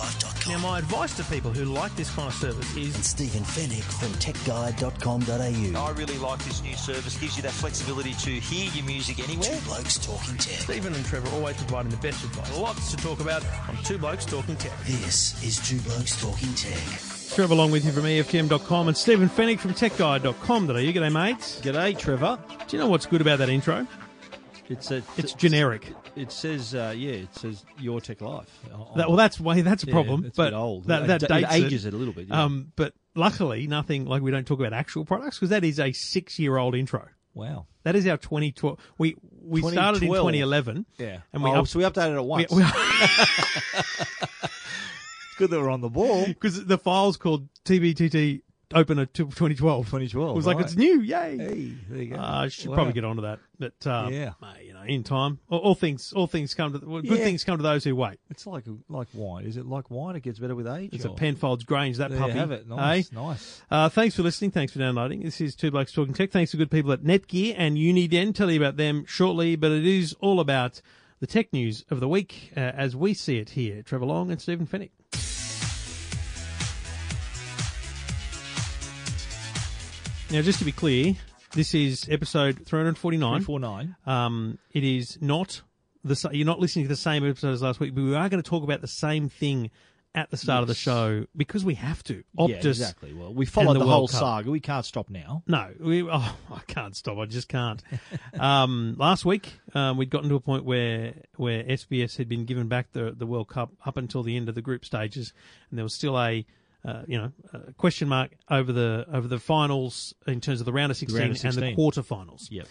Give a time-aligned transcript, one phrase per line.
[0.00, 0.52] YourTechLife.com.
[0.52, 2.94] Now, my advice to people who like this kind of service is.
[2.94, 5.80] and is Stephen Fenech from TechGuide.com.au.
[5.80, 7.18] I really like this new service.
[7.18, 9.50] Gives you that flexibility to hear your music anywhere.
[9.50, 10.60] Two Blokes Talking Tech.
[10.60, 12.56] Stephen and Trevor always providing the best advice.
[12.58, 14.72] Lots to talk about on Two Blokes Talking Tech.
[14.84, 16.78] This is Two Blokes Talking Tech.
[17.34, 20.72] Trevor along with you from EFTM.com and Stephen Fenech from TechGuide.com.au.
[20.74, 21.60] G'day, mates.
[21.60, 22.38] G'day, Trevor.
[22.66, 23.86] Do you know what's good about that intro?
[24.68, 25.92] It's a, It's generic.
[26.20, 28.46] It says, uh, yeah, it says your tech life.
[28.96, 30.24] That, well, that's way that's a yeah, problem.
[30.26, 30.84] It's a but bit old.
[30.84, 31.94] That, It- that it, dates ages it.
[31.94, 32.28] a little bit.
[32.28, 32.44] yeah.
[32.44, 35.92] Um, but luckily, nothing like we don't talk about actual products because that is a
[35.92, 37.08] six-year-old intro.
[37.34, 37.66] wow.
[37.84, 38.78] That is our 2012.
[38.98, 40.84] We we started in 2011.
[40.98, 41.20] Yeah.
[41.32, 42.50] And we oh, up- so we updated it once.
[42.50, 42.62] We,
[43.82, 43.96] it's
[45.38, 46.24] good that we're on the ball.
[46.26, 49.86] because the file's called TBTT Open at 2012.
[49.86, 50.30] 2012.
[50.30, 50.64] It was like right.
[50.64, 51.36] it's new, yay!
[51.36, 52.16] Hey, there you go.
[52.20, 52.74] Uh, I should Wow.
[52.76, 54.34] probably get onto that, but um, Yeah.
[54.40, 57.24] mate, you know, in time, all, all things, all things come to well, good Yeah.
[57.24, 58.20] things come to those who wait.
[58.30, 59.44] It's like like wine.
[59.44, 60.14] Is it like wine?
[60.14, 60.90] It gets better with age.
[60.92, 62.34] It's a Penfolds Grange, that There puppy.
[62.34, 62.68] you have it.
[62.68, 63.10] Nice.
[63.10, 63.60] Nice.
[63.70, 64.52] Uh, thanks for listening.
[64.52, 65.22] Thanks for downloading.
[65.22, 66.30] This is Two Blokes Talking Tech.
[66.30, 68.32] Thanks to good people at Netgear and Uniden.
[68.34, 70.80] Tell you about them shortly, but it is all about
[71.18, 73.82] the tech news of the week uh, as we see it here.
[73.82, 74.90] Trevor Long and Stephen Fenech.
[80.32, 81.16] Now, just to be clear,
[81.54, 83.42] this is episode 349.
[83.42, 83.96] 349.
[84.06, 85.62] Um, it is not
[86.04, 88.40] the you're not listening to the same episode as last week, but we are going
[88.40, 89.72] to talk about the same thing
[90.14, 92.22] at the start of the show because we have to.
[92.38, 93.12] Optus, yeah, exactly.
[93.12, 94.20] Well, we followed the the, whole Cup.
[94.20, 94.50] saga.
[94.52, 95.42] We can't stop now.
[95.48, 97.18] No, we, oh, I can't stop.
[97.18, 97.82] I just can't.
[98.38, 102.68] um, last week, um, we'd gotten to a point where where SBS had been given
[102.68, 105.32] back the the World Cup up until the end of the group stages,
[105.70, 106.46] and there was still a
[106.84, 110.72] uh, you know a question mark over the over the finals in terms of the
[110.72, 111.76] round of sixteen, round of and the 16.
[111.76, 112.50] quarterfinals.
[112.50, 112.66] Yep.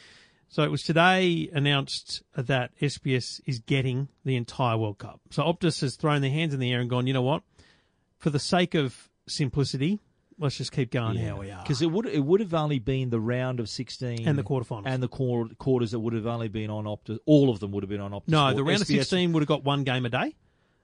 [0.52, 5.22] So it was today announced that SBS is getting the entire World Cup.
[5.30, 7.44] So Optus has thrown their hands in the air and gone, you know what?
[8.18, 10.00] For the sake of simplicity,
[10.40, 11.62] let's just keep going how we are.
[11.62, 14.84] Because it would it would have only been the round of sixteen And the quarterfinals.
[14.88, 17.20] and the quar- quarters that would have only been on Optus.
[17.28, 18.30] All of them would have been on Optus.
[18.30, 18.56] No, Sport.
[18.56, 20.36] the round of 16 would have got one game a day.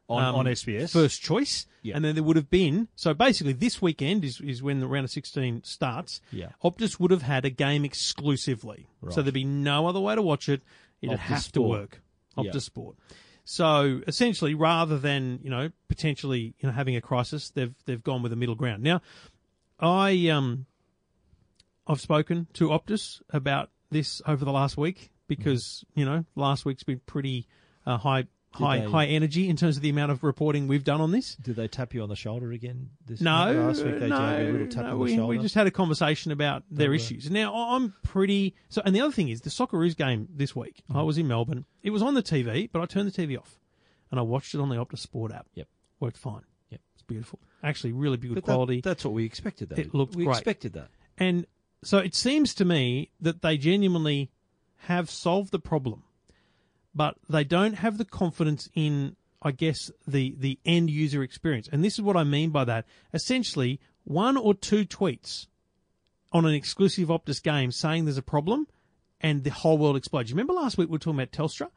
[0.07, 0.91] On, um, on SBS.
[0.91, 1.65] First choice.
[1.81, 1.95] Yeah.
[1.95, 5.05] And then there would have been, so basically this weekend is, is when the round
[5.05, 6.21] of 16 starts.
[6.31, 6.49] Yeah.
[6.63, 8.87] Optus would have had a game exclusively.
[9.09, 10.61] So there'd be no other way to watch it.
[11.01, 12.01] It'd Optus have to work.
[12.37, 12.59] Optus Yeah.
[12.59, 12.95] Sport.
[13.43, 18.23] So essentially, rather than, you know, potentially, you know, having a crisis, they've, they've gone
[18.23, 18.81] with a middle ground.
[18.81, 19.01] Now,
[19.79, 20.65] I, um,
[21.85, 26.83] I've spoken to Optus about this over the last week because you know last week's
[26.83, 27.47] been pretty
[27.85, 31.01] uh, high high they- high energy in terms of the amount of reporting we've done
[31.01, 31.35] on this.
[31.35, 32.89] Did they tap you on the shoulder again?
[33.05, 35.15] This No, last week they no, gave you a little tap no, on the we,
[35.15, 35.27] shoulder.
[35.27, 36.99] we just had a conversation about their right.
[36.99, 37.29] issues.
[37.29, 40.83] Now I'm pretty so, and the other thing is the Socceroos game this week.
[40.89, 40.97] Mm-hmm.
[40.97, 41.65] I was in Melbourne.
[41.83, 43.59] It was on the TV, but I turned the TV off
[44.11, 45.47] and I watched it on the Optus Sport app.
[45.55, 45.67] Yep.
[45.99, 46.41] worked fine.
[46.69, 46.81] Yep.
[46.93, 47.39] it's beautiful.
[47.63, 48.81] Actually, really good But that- quality.
[48.81, 49.69] that's what we expected.
[49.69, 50.17] Though It looked great.
[50.19, 50.37] we great.
[50.37, 50.89] expected that.
[51.17, 51.45] And
[51.83, 54.31] so it seems to me that they genuinely
[54.87, 56.03] have solved the problem,
[56.95, 61.67] but they don't have the confidence in, I guess, the, the end user experience.
[61.71, 62.85] And this is what I mean by that.
[63.13, 65.47] Essentially, one or two tweets
[66.31, 68.67] on an exclusive Optus game saying there's a problem
[69.21, 70.29] and the whole world explodes.
[70.29, 71.69] You remember last week we were talking about Telstra?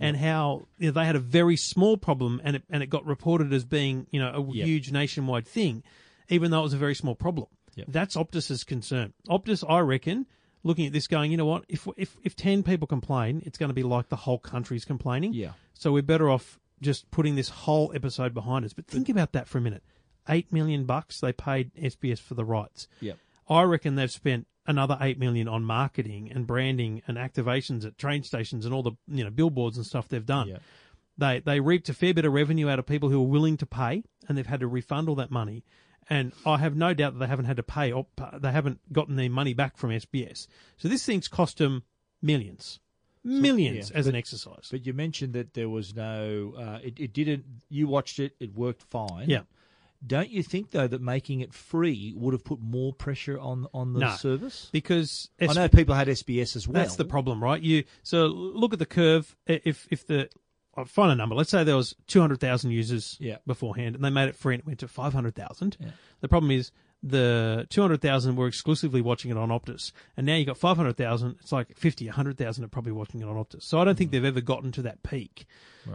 [0.00, 3.04] And how you know, they had a very small problem, and it and it got
[3.04, 4.64] reported as being you know a Yep.
[4.64, 5.82] huge nationwide thing,
[6.28, 7.48] even though it was a very small problem.
[7.74, 7.86] Yep.
[7.90, 9.12] That's Optus's concern.
[9.28, 10.26] Optus, I reckon,
[10.62, 11.64] looking at this, going, you know what?
[11.68, 15.32] If if if ten people complain, it's going to be like the whole country's complaining.
[15.32, 15.52] Yeah.
[15.74, 18.72] So we're better off just putting this whole episode behind us.
[18.72, 19.82] But think about that for a minute.
[20.28, 22.88] Eight million bucks they paid SBS for the rights.
[23.00, 23.18] Yep.
[23.48, 28.22] I reckon they've spent another eight million on marketing and branding and activations at train
[28.22, 30.48] stations and all the you know billboards and stuff they've done.
[30.48, 30.58] Yeah.
[31.16, 33.66] They they reaped a fair bit of revenue out of people who are willing to
[33.66, 35.64] pay, and they've had to refund all that money.
[36.10, 38.06] And I have no doubt that they haven't had to pay, or
[38.38, 40.46] they haven't gotten their money back from SBS.
[40.78, 41.82] So this thing's cost them
[42.22, 42.80] millions,
[43.24, 44.68] millions yeah, as an exercise.
[44.70, 46.54] But you mentioned that there was no.
[46.58, 47.44] Uh, it, it didn't.
[47.68, 48.34] You watched it.
[48.40, 49.28] It worked fine.
[49.28, 49.42] Yeah.
[50.06, 53.94] Don't you think though that making it free would have put more pressure on on
[53.94, 54.14] the No.
[54.14, 54.68] service?
[54.70, 56.74] because I know people had SBS as well.
[56.80, 57.60] That's the problem, right?
[57.60, 59.36] You so look at the curve.
[59.46, 60.28] If if the
[60.78, 61.34] I'll find a number.
[61.34, 63.38] Let's say there was two hundred thousand users Yeah.
[63.46, 65.76] beforehand, and they made it free, and it went to five hundred thousand.
[65.80, 65.90] Yeah.
[66.20, 66.70] The problem is
[67.02, 71.36] the 200,000 were exclusively watching it on Optus, and now you've got 500,000.
[71.40, 73.62] It's like 50, 100,000 are probably watching it on Optus.
[73.62, 74.14] So I don't think hmm.
[74.14, 75.46] they've ever gotten to that peak.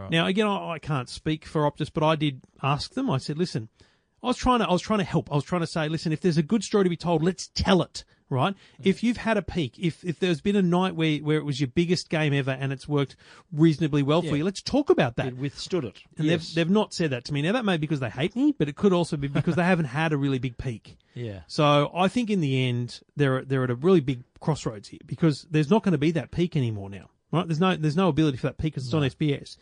[0.10, 3.10] Now again, I, I can't speak for Optus, but I did ask them.
[3.10, 3.70] I said, listen,
[4.24, 5.32] I was trying to, I was trying to help.
[5.32, 7.50] I was trying to say, listen, if there's a good story to be told, let's
[7.54, 8.06] tell it.
[8.34, 8.56] Right?
[8.84, 11.60] If you've had a peak, if if there's been a night where where it was
[11.60, 13.16] your biggest game ever and it's worked
[13.52, 15.28] reasonably well for you, let's talk about that.
[15.28, 16.02] It withstood it.
[16.18, 16.48] And yes.
[16.48, 17.42] they've, they've not said that to me.
[17.42, 19.64] Now, that may be because they hate me, but it could also be because they
[19.64, 20.98] haven't had a really big peak.
[21.14, 21.42] yeah.
[21.48, 25.46] So I think in the end, they're, they're at a really big crossroads here because
[25.50, 27.10] there's not going to be that peak anymore now.
[27.32, 27.48] Right?
[27.48, 29.58] There's no, there's no ability for that peak because it's on SBS.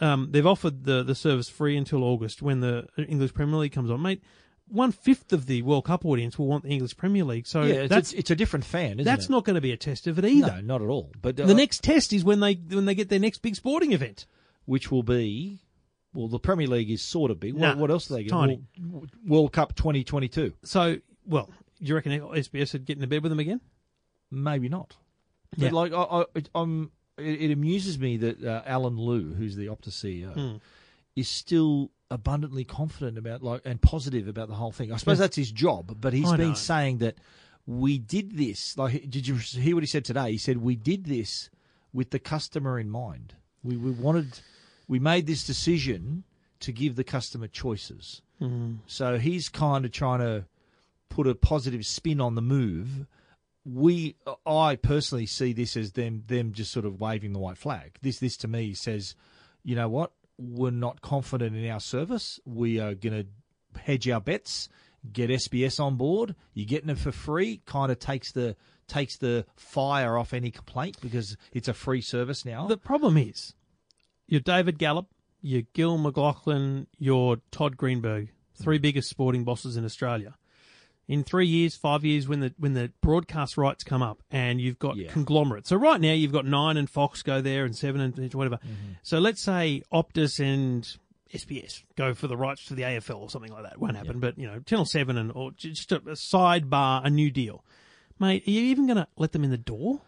[0.00, 3.90] Um, they've offered the, the service free until August when the English Premier League comes
[3.90, 4.00] on.
[4.00, 4.22] Mate,
[4.68, 7.46] one fifth of the World Cup audience will want the English Premier League.
[7.46, 9.30] So Yeah, it's, that's, it's, a different fan, isn't that's it?
[9.30, 10.54] not going to be a test of it either.
[10.56, 11.12] No, not at all.
[11.20, 13.92] But uh, The next test is when they, when they get their next big sporting
[13.92, 14.26] event.
[14.64, 15.60] which will be,
[16.14, 17.54] well, the Premier League is sort of big.
[17.54, 18.30] What, what else do they get?
[18.30, 18.62] tiny.
[18.80, 20.54] World, World Cup 2022.
[20.62, 21.46] So, well,
[21.80, 23.60] do you reckon SBS would get into bed with them again?
[24.30, 24.96] Maybe not.
[25.56, 25.68] Yeah.
[25.70, 26.24] But like, I,
[26.54, 26.70] I,
[27.18, 30.56] it, it amuses me that uh, Allen Lew, who's the Optus CEO, Hmm.
[31.16, 34.92] is still abundantly confident about like and positive about the whole thing.
[34.92, 36.54] I suppose that's his job, but he's I been know.
[36.54, 37.16] saying that
[37.66, 38.76] we did this.
[38.76, 40.32] Like, did you hear what he said today?
[40.32, 41.50] He said we did this
[41.92, 43.34] with the customer in mind.
[43.64, 44.40] We we wanted,
[44.88, 46.24] we made this decision
[46.60, 48.22] to give the customer choices.
[48.40, 48.74] Mm-hmm.
[48.86, 50.44] So he's kind of trying to
[51.08, 53.06] put a positive spin on the move.
[53.64, 57.96] We, I personally see this as them, them just sort of waving the white flag.
[58.02, 59.14] This, this to me says,
[59.62, 60.12] you know what?
[60.42, 62.40] We're not confident in our service.
[62.44, 64.68] We are going to hedge our bets,
[65.12, 66.34] get SBS on board.
[66.54, 67.62] You're getting it for free.
[67.64, 68.56] Kind of takes the
[68.88, 72.66] takes the fire off any complaint because it's a free service now.
[72.66, 73.54] The problem is,
[74.26, 75.06] you're David Gallop,
[75.40, 78.30] you're Gil McLachlan, you're Todd Greenberg,
[78.60, 80.34] three biggest sporting bosses in Australia.
[81.08, 84.78] In three years, five years, when the when the broadcast rights come up, and you've
[84.78, 85.10] got Yeah.
[85.10, 85.68] conglomerates.
[85.68, 88.56] So right now, you've got nine and Fox go there, and seven and whatever.
[88.56, 88.92] Mm-hmm.
[89.02, 90.88] So let's say Optus and
[91.34, 93.78] SBS go for the rights to the AFL or something like that.
[93.80, 97.30] Won't happen, but you know, Channel Seven and or just a, a sidebar, a new
[97.30, 97.64] deal,
[98.20, 98.46] mate.
[98.46, 100.02] Are you even going to let them in the door?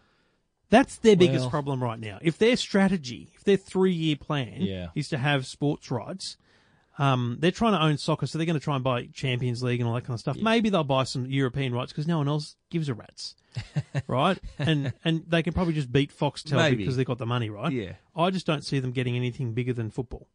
[0.69, 2.19] That's their biggest Well- problem right now.
[2.21, 4.87] If their strategy, if their three year plan Yeah.
[4.95, 6.37] is to have sports rights,
[6.97, 9.79] um, they're trying to own soccer, so they're going to try and buy Champions League
[9.81, 10.37] and all that kind of stuff.
[10.37, 13.35] Maybe they'll buy some European rights because no one else gives a rat's,
[14.07, 14.39] right?
[14.59, 16.77] And and they can probably just beat Foxtel Maybe.
[16.77, 17.71] because they've got the money, right?
[17.71, 17.93] Yeah.
[18.15, 20.27] I just don't see them getting anything bigger than football.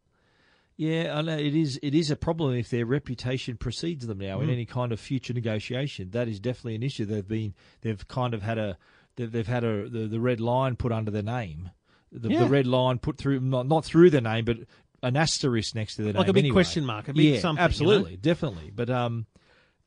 [0.77, 1.79] Yeah, I know it is.
[1.83, 5.33] It is a problem if their reputation precedes them now in any kind of future
[5.33, 6.09] negotiation.
[6.11, 7.05] That is definitely an issue.
[7.05, 8.77] They've been, they've kind of had a,
[9.15, 11.69] they've, they've had a the, the red line put under their name,
[12.11, 12.39] the, Yeah.
[12.39, 14.57] the red line put through not not through their name, but
[15.03, 16.29] an asterisk next to their Like name.
[16.29, 16.53] a big anyway.
[16.53, 17.65] question mark, a big yeah, something, you know?
[17.65, 18.71] absolutely, definitely.
[18.73, 19.25] But um,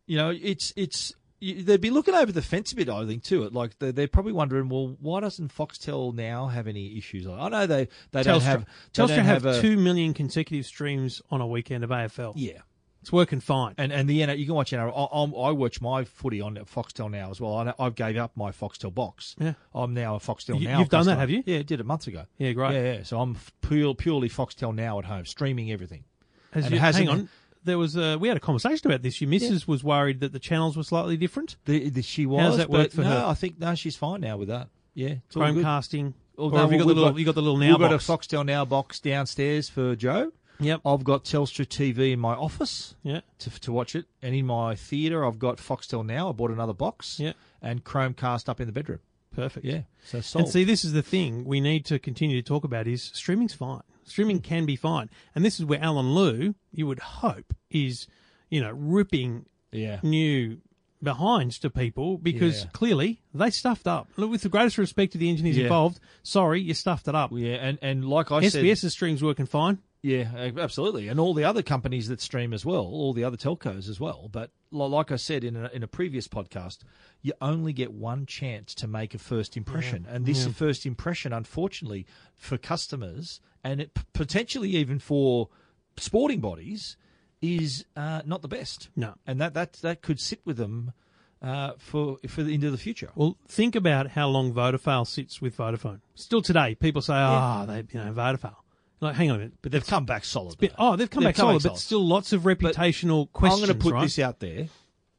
[0.06, 1.12] you know, it's it's.
[1.40, 3.48] you- They'd be looking over the fence a bit, I think, too.
[3.50, 7.26] Like they're, they're probably wondering, well, why doesn't Foxtel now have any issues?
[7.26, 10.64] I know they they don't have they Telstra don't have, have a, two million consecutive
[10.66, 12.32] streams on a weekend of AFL.
[12.36, 12.60] yeah,
[13.04, 13.74] It's working fine.
[13.76, 14.90] And and the NRL, you can watch NRL.
[14.96, 17.54] I, I watch my footy on Foxtel now as well.
[17.54, 19.36] I, I've gave up my Foxtel box.
[19.38, 19.52] Yeah.
[19.74, 20.78] I'm now a Foxtel You- now.
[20.78, 21.42] you've done that, have you?
[21.44, 22.24] Yeah, did it months ago.
[22.38, 22.72] Yeah, great.
[22.72, 23.02] Yeah, yeah.
[23.02, 26.04] So I'm pure, purely Foxtel now at home, streaming everything.
[26.52, 27.28] Has you- hang on.
[27.62, 29.20] There was a, we had a conversation about this.
[29.20, 31.56] Your missus was worried that the channels were slightly different.
[31.66, 32.40] The, the, she was.
[32.40, 33.24] How's that work for no, her?
[33.26, 34.68] I think no, she's fine now with that.
[34.94, 35.36] Yeah, it's.
[35.36, 36.14] Chromecasting.
[36.38, 37.76] Oh, well, or no, have you got the little, got- you got the little now
[37.76, 37.98] We've got a?
[37.98, 40.32] Foxtel Now box downstairs for Joe.
[40.60, 40.80] Yep.
[40.84, 43.20] I've got Telstra TV in my office Yeah.
[43.40, 46.28] to, to watch it, and in my theatre, I've got Foxtel Now.
[46.28, 47.18] I bought another box.
[47.20, 47.32] Yeah.
[47.62, 49.00] and Chromecast up in the bedroom.
[49.34, 49.64] Perfect.
[49.66, 50.44] Yeah, so sold.
[50.44, 53.54] And see, this is the thing we need to continue to talk about is streaming's
[53.54, 53.80] fine.
[54.04, 54.44] Streaming mm.
[54.44, 55.08] can be fine.
[55.34, 58.06] And this is where Allen Lew, you would hope, is,
[58.50, 60.58] you know, ripping yeah, new
[61.02, 62.70] behinds to people because Yeah.
[62.72, 64.08] clearly they stuffed up.
[64.16, 65.64] Look, with the greatest respect to the engineers Yeah.
[65.64, 67.30] involved, sorry, you stuffed it up.
[67.34, 69.78] yeah, and and like I said, SBS's stream's working fine.
[70.04, 73.88] Yeah, absolutely, and all the other companies that stream as well, all the other telcos
[73.88, 74.28] as well.
[74.30, 76.80] But like I said in a, in a previous podcast,
[77.22, 82.04] you only get one chance to make a first impression, and this first impression, unfortunately,
[82.36, 85.48] for customers and it, potentially even for
[85.96, 86.98] sporting bodies,
[87.40, 88.90] is uh, not the best.
[88.94, 89.14] No.
[89.26, 90.92] and that that that could sit with them
[91.40, 93.08] uh, for for the, into the future.
[93.14, 96.00] Well, think about how long Vodafone sits with Vodafone.
[96.14, 98.56] Still today, people say, "Ah, they, you know, Vodafone."
[99.00, 99.54] Like, hang on a minute.
[99.60, 100.56] But they've come back solid.
[100.58, 103.62] But, oh, they've come back solid, but still lots of reputational questions.
[103.62, 104.02] I'm going to put right?
[104.02, 104.68] this out there.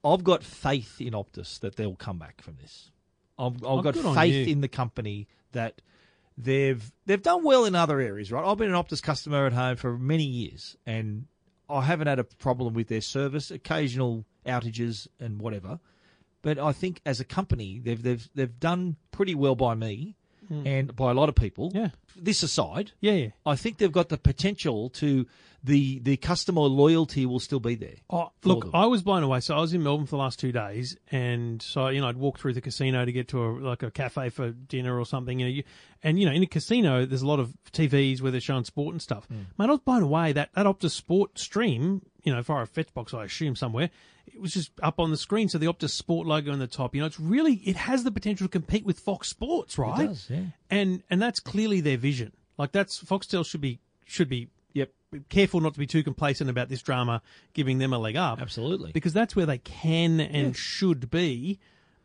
[0.03, 2.91] I've got faith in Optus that they'll come back from this.
[3.38, 4.51] I've, I've Oh, got good on faith you.
[4.53, 5.82] in the company that
[6.38, 8.32] they've they've done well in other areas.
[8.32, 11.25] Right, I've been an Optus customer at home for many years, and
[11.70, 13.51] I haven't had a problem with their service.
[13.51, 15.79] Occasional outages and whatever.
[16.41, 20.15] But I think as a company, they've they've they've done pretty well by me
[20.52, 20.66] Mm.
[20.66, 21.72] and by a lot of people.
[21.74, 21.90] Yeah.
[22.16, 23.30] This aside, Yeah, yeah.
[23.46, 25.25] I think they've got the potential to
[25.66, 27.96] the the customer loyalty will still be there.
[28.10, 28.72] Oh, look, them.
[28.74, 29.40] I was blown away.
[29.40, 32.18] So I was in Melbourne for the last two days, and so you know I'd
[32.18, 35.40] walk through the casino to get to a like a cafe for dinner or something.
[35.40, 35.64] You know, you,
[36.04, 38.94] and you know in a casino there's a lot of TVs where they're showing sport
[38.94, 39.28] and stuff.
[39.28, 39.46] Mm.
[39.58, 42.04] Mate, I was blown away that that Optus Sport stream.
[42.24, 43.90] You know, via a fetch box, I assume somewhere.
[44.27, 46.94] It was just up on the screen, so the Optus Sport logo on the top.
[46.96, 50.08] You know, it's really it has the potential to compete with Fox Sports, right?
[50.08, 50.41] does, yeah.
[50.70, 52.32] And and that's clearly their vision.
[52.58, 54.91] Like that's Foxtel should be should be Yep,
[55.29, 57.22] careful not to be too complacent about this drama
[57.53, 58.41] giving them a leg up.
[58.41, 58.91] absolutely.
[58.91, 61.60] Because that's where they can and should be.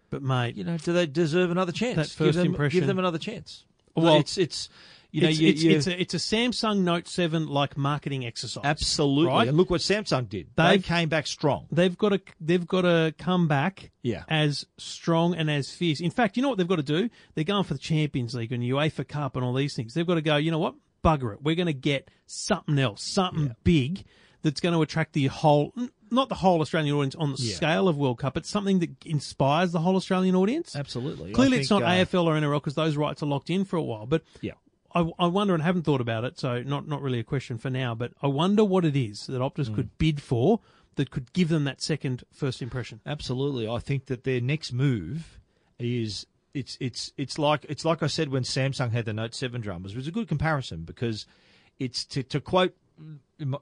[0.09, 1.97] But mate, you know, do they deserve another chance?
[1.97, 3.65] That give first them, impression- give them another chance.
[3.97, 4.69] Well, it's it's
[5.13, 8.25] you know it's, you, it's, you- it's, a, it's a Samsung Note 7 like marketing
[8.27, 8.65] exercise.
[8.65, 9.27] absolutely.
[9.27, 9.49] Right?
[9.49, 10.49] And look what Samsung did.
[10.57, 11.67] They They've- came back strong.
[11.71, 14.25] They've got to they've got to come back Yeah.
[14.29, 16.01] as strong and as fierce.
[16.01, 17.11] In fact, you know what they've got to do?
[17.35, 19.95] They're going for the Champions League and UEFA Cup and all these things.
[19.95, 20.75] They've got to go, you know what?
[21.05, 21.43] Bugger it.
[21.43, 24.05] We're going to get something else, something big
[24.43, 25.73] that's going to attract the whole
[26.13, 27.55] not the whole Australian audience on the Yeah.
[27.55, 30.75] scale of World Cup, but something that inspires the whole Australian audience.
[30.75, 31.31] Absolutely.
[31.33, 33.77] Clearly, I it's not uh, AFL or NRL because those rights are locked in for
[33.77, 34.07] a while.
[34.07, 34.55] But Yeah.
[34.95, 37.71] I, I wonder, and haven't thought about it, so not not really a question for
[37.71, 37.95] now.
[37.95, 39.75] But I wonder what it is that Optus Hmm.
[39.77, 40.61] could bid for
[40.97, 43.01] that could give them that second first impression.
[43.07, 43.69] Absolutely.
[43.69, 45.39] I think that their next move
[45.79, 49.61] is it's it's it's like it's like I said when Samsung had the Note 7
[49.61, 49.93] dramas.
[49.93, 51.27] It was a good comparison because
[51.79, 52.75] it's to, to quote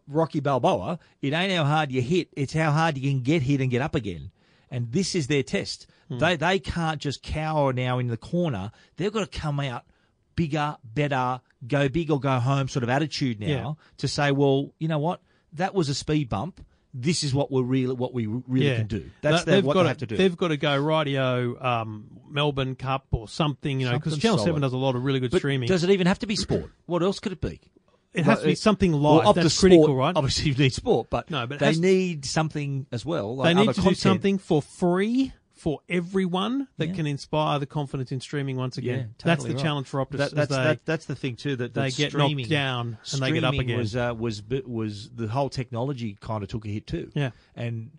[0.08, 3.61] Rocky Balboa, it ain't how hard you hit, it's how hard you can get hit
[3.61, 4.30] and get up again.
[4.70, 5.87] And this is their test.
[6.11, 8.73] They they can't just cower now in the corner.
[8.97, 9.85] They've got to come out
[10.38, 13.73] bigger, better, go big or go home sort of attitude now Yeah.
[13.99, 15.21] to say, well, you know what?
[15.54, 16.64] That was a speed bump.
[16.95, 19.11] This is what we're really what we really can do.
[19.21, 20.16] That's they've what got they to, have to do.
[20.16, 24.38] They've got to go radio um, Melbourne Cup or something, you know, because Channel.
[24.38, 25.68] Seven does a lot of really good But streaming.
[25.68, 26.71] does it even have to be sport?
[26.87, 27.61] What else could it be?
[28.14, 29.35] it has to be something Well, live.
[29.35, 30.16] to That's sport, critical, right?
[30.16, 33.37] Obviously, you need sport, but No, but they need something as well.
[33.37, 33.95] Like they need to content.
[33.97, 36.94] do something for free for everyone that Yeah.
[36.94, 39.14] can inspire the confidence in streaming once Yeah, again.
[39.22, 39.62] that's the right.
[39.62, 40.18] challenge for Optus.
[40.18, 43.22] That, that's they, that, that's the thing too that, that they get knocked down and
[43.22, 43.78] they get up streaming again.
[43.78, 47.10] Was uh, was was the whole technology kind of took a hit too.
[47.14, 47.30] Yeah.
[47.54, 47.90] and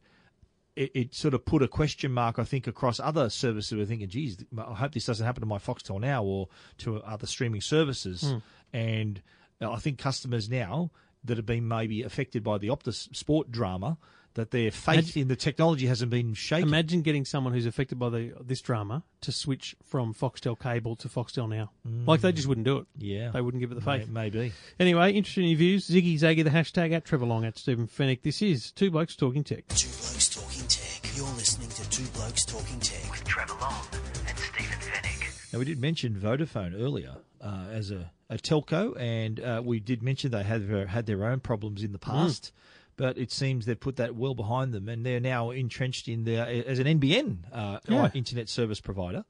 [0.75, 3.77] it, it sort of put a question mark, I think, across other services.
[3.77, 6.47] We're thinking, geez, I hope this doesn't happen to my Foxtel now or
[6.77, 8.21] to other streaming services.
[8.21, 8.37] Hmm.
[8.71, 9.21] And
[9.59, 10.91] I think customers now
[11.25, 13.97] that have been maybe affected by the Optus sport drama,
[14.35, 16.67] that their faith Imagine- in the technology hasn't been shaken.
[16.67, 21.09] Imagine getting someone who's affected by the this drama to switch from Foxtel cable to
[21.09, 21.71] Foxtel now.
[22.05, 22.87] Like they just wouldn't do it.
[22.97, 24.07] yeah, They wouldn't give it the faith.
[24.07, 24.53] Maybe.
[24.79, 25.87] Anyway, interesting in your views.
[25.89, 28.21] Ziggy Zaggy, the hashtag at Trevor Long at Stephen Fenech.
[28.21, 29.67] This is Two Blokes Talking Tech.
[29.69, 31.17] Two Blokes Talking Tech.
[31.17, 33.09] You're listening to Two Blokes Talking Tech.
[33.11, 33.81] With Trevor Long
[34.27, 35.53] and Stephen Fenech.
[35.53, 40.03] Now we did mention Vodafone earlier uh, as a, a telco, and uh, we did
[40.03, 42.51] mention they had their, had their own problems in the past.
[42.99, 46.45] But it seems they've put that well behind them, and they're now entrenched in their
[46.45, 48.09] as an NBN uh, Yeah.
[48.13, 49.23] internet service provider,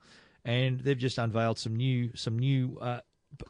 [0.43, 3.01] and they've just unveiled some new some new uh,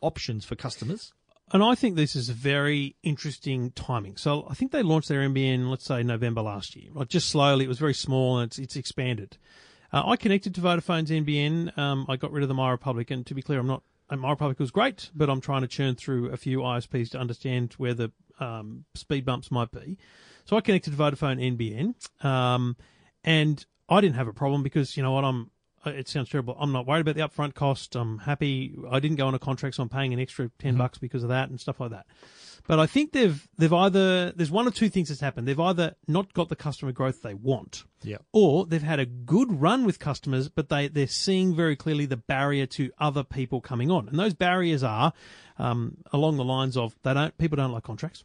[0.02, 1.14] options for customers.
[1.54, 4.18] And I think this is a very interesting timing.
[4.18, 6.90] So I think they launched their NBN, let's say November last year.
[6.94, 9.38] Like just slowly, it was very small and it's, it's expanded.
[9.92, 11.76] Uh, I connected to Vodafone's NBN.
[11.76, 13.82] Um, I got rid of the My Republic, and to be clear, I'm not.
[14.12, 17.18] uh, My Republic was great, but I'm trying to churn through a few ISPs to
[17.18, 19.98] understand where the um, speed bumps might be.
[20.46, 22.75] So I connected to Vodafone NBN, um,
[23.24, 25.51] and I didn't have a problem because you know what I'm.
[25.86, 26.58] uh, It sounds terrible.
[26.60, 27.96] I'm not worried about the upfront cost.
[27.96, 28.75] I'm happy.
[28.89, 31.29] I didn't go on a contract, so I'm paying an extra 10 bucks because of
[31.29, 32.05] that and stuff like that.
[32.67, 35.48] But I think they've they've either there's one or two things that's happened.
[35.48, 38.17] They've either not got the customer growth they want, Yeah.
[38.31, 42.17] or they've had a good run with customers, but they they're seeing very clearly the
[42.17, 45.13] barrier to other people coming on, and those barriers are
[45.58, 48.24] um, along the lines of they don't people don't like contracts.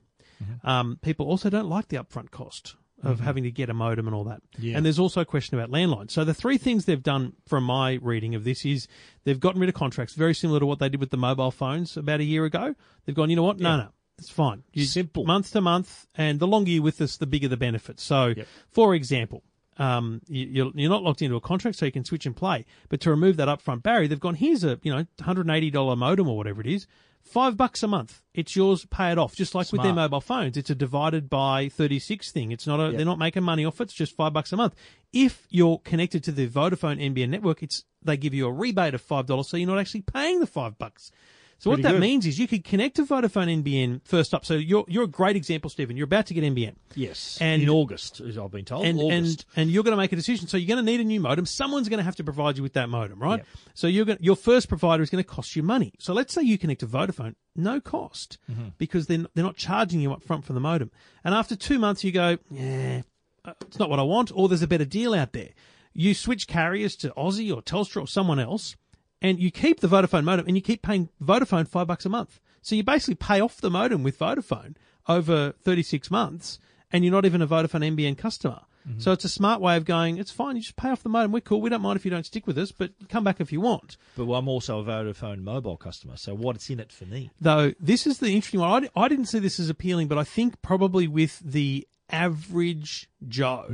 [0.63, 4.15] Um, people also don't like the upfront cost of having to get a modem and
[4.15, 4.41] all that.
[4.59, 4.77] Yeah.
[4.79, 6.11] And there's also a question about landlines.
[6.13, 8.89] So the three things they've done from my reading of this is
[9.25, 11.99] they've gotten rid of contracts, very similar to what they did with the mobile phones
[11.99, 12.75] about a year ago.
[13.05, 13.59] They've gone, you know what?
[13.61, 13.89] No, no.
[14.17, 14.63] It's fine.
[14.73, 15.25] You, Simple.
[15.25, 18.03] Month to month, and the longer you're with us, the bigger the benefits.
[18.03, 18.47] So, Yep.
[18.71, 19.43] for example,
[19.77, 22.65] um, you, you're, you're not locked into a contract, so you can switch and play.
[22.89, 26.37] But to remove that upfront barrier, they've gone, here's a you know $180 modem or
[26.37, 26.87] whatever it is,
[27.25, 28.23] five bucks a month.
[28.35, 29.35] It's yours, pay it off.
[29.35, 32.53] Just like with their mobile phones, it's a divided by 36 thing.
[32.53, 32.97] It's not a, Yep.
[32.97, 33.85] they're not making money off it.
[33.85, 34.75] It's just five bucks a month.
[35.13, 39.01] If you're connected to the Vodafone NBN network, it's they give you a rebate of
[39.01, 41.11] five dollars, so you're not actually paying the five bucks.
[41.65, 42.01] So what Pretty that good.
[42.03, 44.45] means is you could connect to Vodafone NBN first up.
[44.45, 45.97] So you're you're a great example, Stephen.
[45.97, 46.75] You're about to get NBN.
[46.95, 48.85] Yes, And- in August, as I've been told.
[48.85, 49.47] and August.
[49.57, 50.47] and and you're going to make a decision.
[50.47, 51.47] So you're going to need a new modem.
[51.47, 53.39] Someone's going to have to provide you with that modem, right?
[53.39, 53.47] Yep.
[53.73, 55.95] So you're going your first provider is going to cost you money.
[55.99, 58.69] So let's say you connect to Vodafone, no cost, Mm-hmm.
[58.77, 60.91] because they're they're not charging you up front for the modem.
[61.25, 63.01] And after two months, you go, yeah,
[63.43, 65.49] uh, it's not what I want, or there's a better deal out there.
[65.95, 68.77] You switch carriers to Aussie or Telstra or someone else,
[69.25, 72.41] and you keep the Vodafone modem, and you keep paying Vodafone five bucks a month.
[72.61, 74.77] So you basically pay off the modem with Vodafone
[75.09, 76.59] over 36 months,
[76.93, 78.61] and you're not even a Vodafone NBN customer.
[78.87, 79.01] Mm-hmm.
[79.01, 81.33] So it's a smart way of going, it's fine, you just pay off the modem.
[81.33, 81.63] We're cool.
[81.63, 83.97] We don't mind if you don't stick with us, but come back if you want.
[84.15, 87.31] but I'm also a Vodafone mobile customer, so what's in it for me?
[87.41, 88.91] Though this is the interesting one.
[88.95, 93.65] I, I didn't see this as appealing, but I think probably with the average Joe,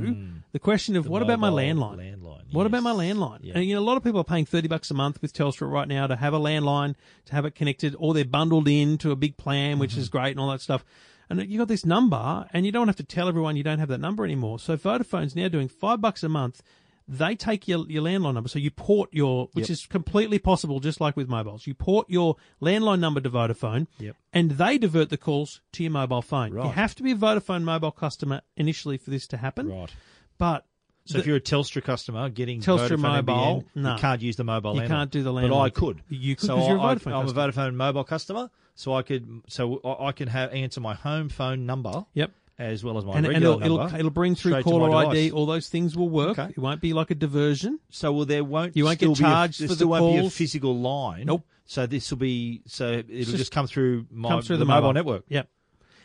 [0.51, 1.97] the question of what about my landline?
[1.97, 3.39] landline, What about my landline?
[3.43, 3.53] Yeah.
[3.55, 5.69] And you know, a lot of people are paying thirty bucks a month with Telstra
[5.69, 6.95] right now to have a landline,
[7.25, 9.99] to have it connected, or they're bundled into a big plan, which Mm-hmm.
[10.01, 10.83] is great and all that stuff.
[11.29, 13.87] And you got this number, and you don't have to tell everyone you don't have
[13.87, 14.59] that number anymore.
[14.59, 16.61] So Vodafone's now doing five bucks a month.
[17.07, 19.69] They take your your landline number, so you port your, which Yep.
[19.71, 21.67] is completely possible, just like with mobiles.
[21.67, 24.15] You port your landline number to Vodafone, Yep.
[24.31, 26.53] and they divert the calls to your mobile phone.
[26.53, 29.67] You have to be a Vodafone mobile customer initially for this to happen.
[29.67, 29.93] Right.
[30.37, 30.65] But
[31.05, 33.33] So if you're a Telstra customer getting Telstra Vodafone mobile,
[33.75, 33.93] NBN, no.
[33.93, 34.75] you can't use the mobile.
[34.75, 34.87] You landline.
[34.87, 35.49] can't do the landline.
[35.49, 36.01] But I could.
[36.09, 39.81] You could So you're a Vodafone I'm a Vodafone mobile customer, so I could so
[39.83, 42.31] I I can have answer my home phone number Yep.
[42.61, 45.31] As well as my and, and it'll, it'll it'll bring through caller ID.
[45.31, 46.37] All those things will work.
[46.39, 46.51] Okay.
[46.51, 47.79] It won't be like a diversion.
[47.89, 50.29] So well, there won't You won't get be a- charged for the won't be a
[50.29, 51.25] physical line.
[51.25, 51.45] Nope.
[51.65, 54.69] So this will be so it'll just, just come through my Comes through the, the,
[54.69, 55.23] mobile, network.
[55.29, 55.49] Yep.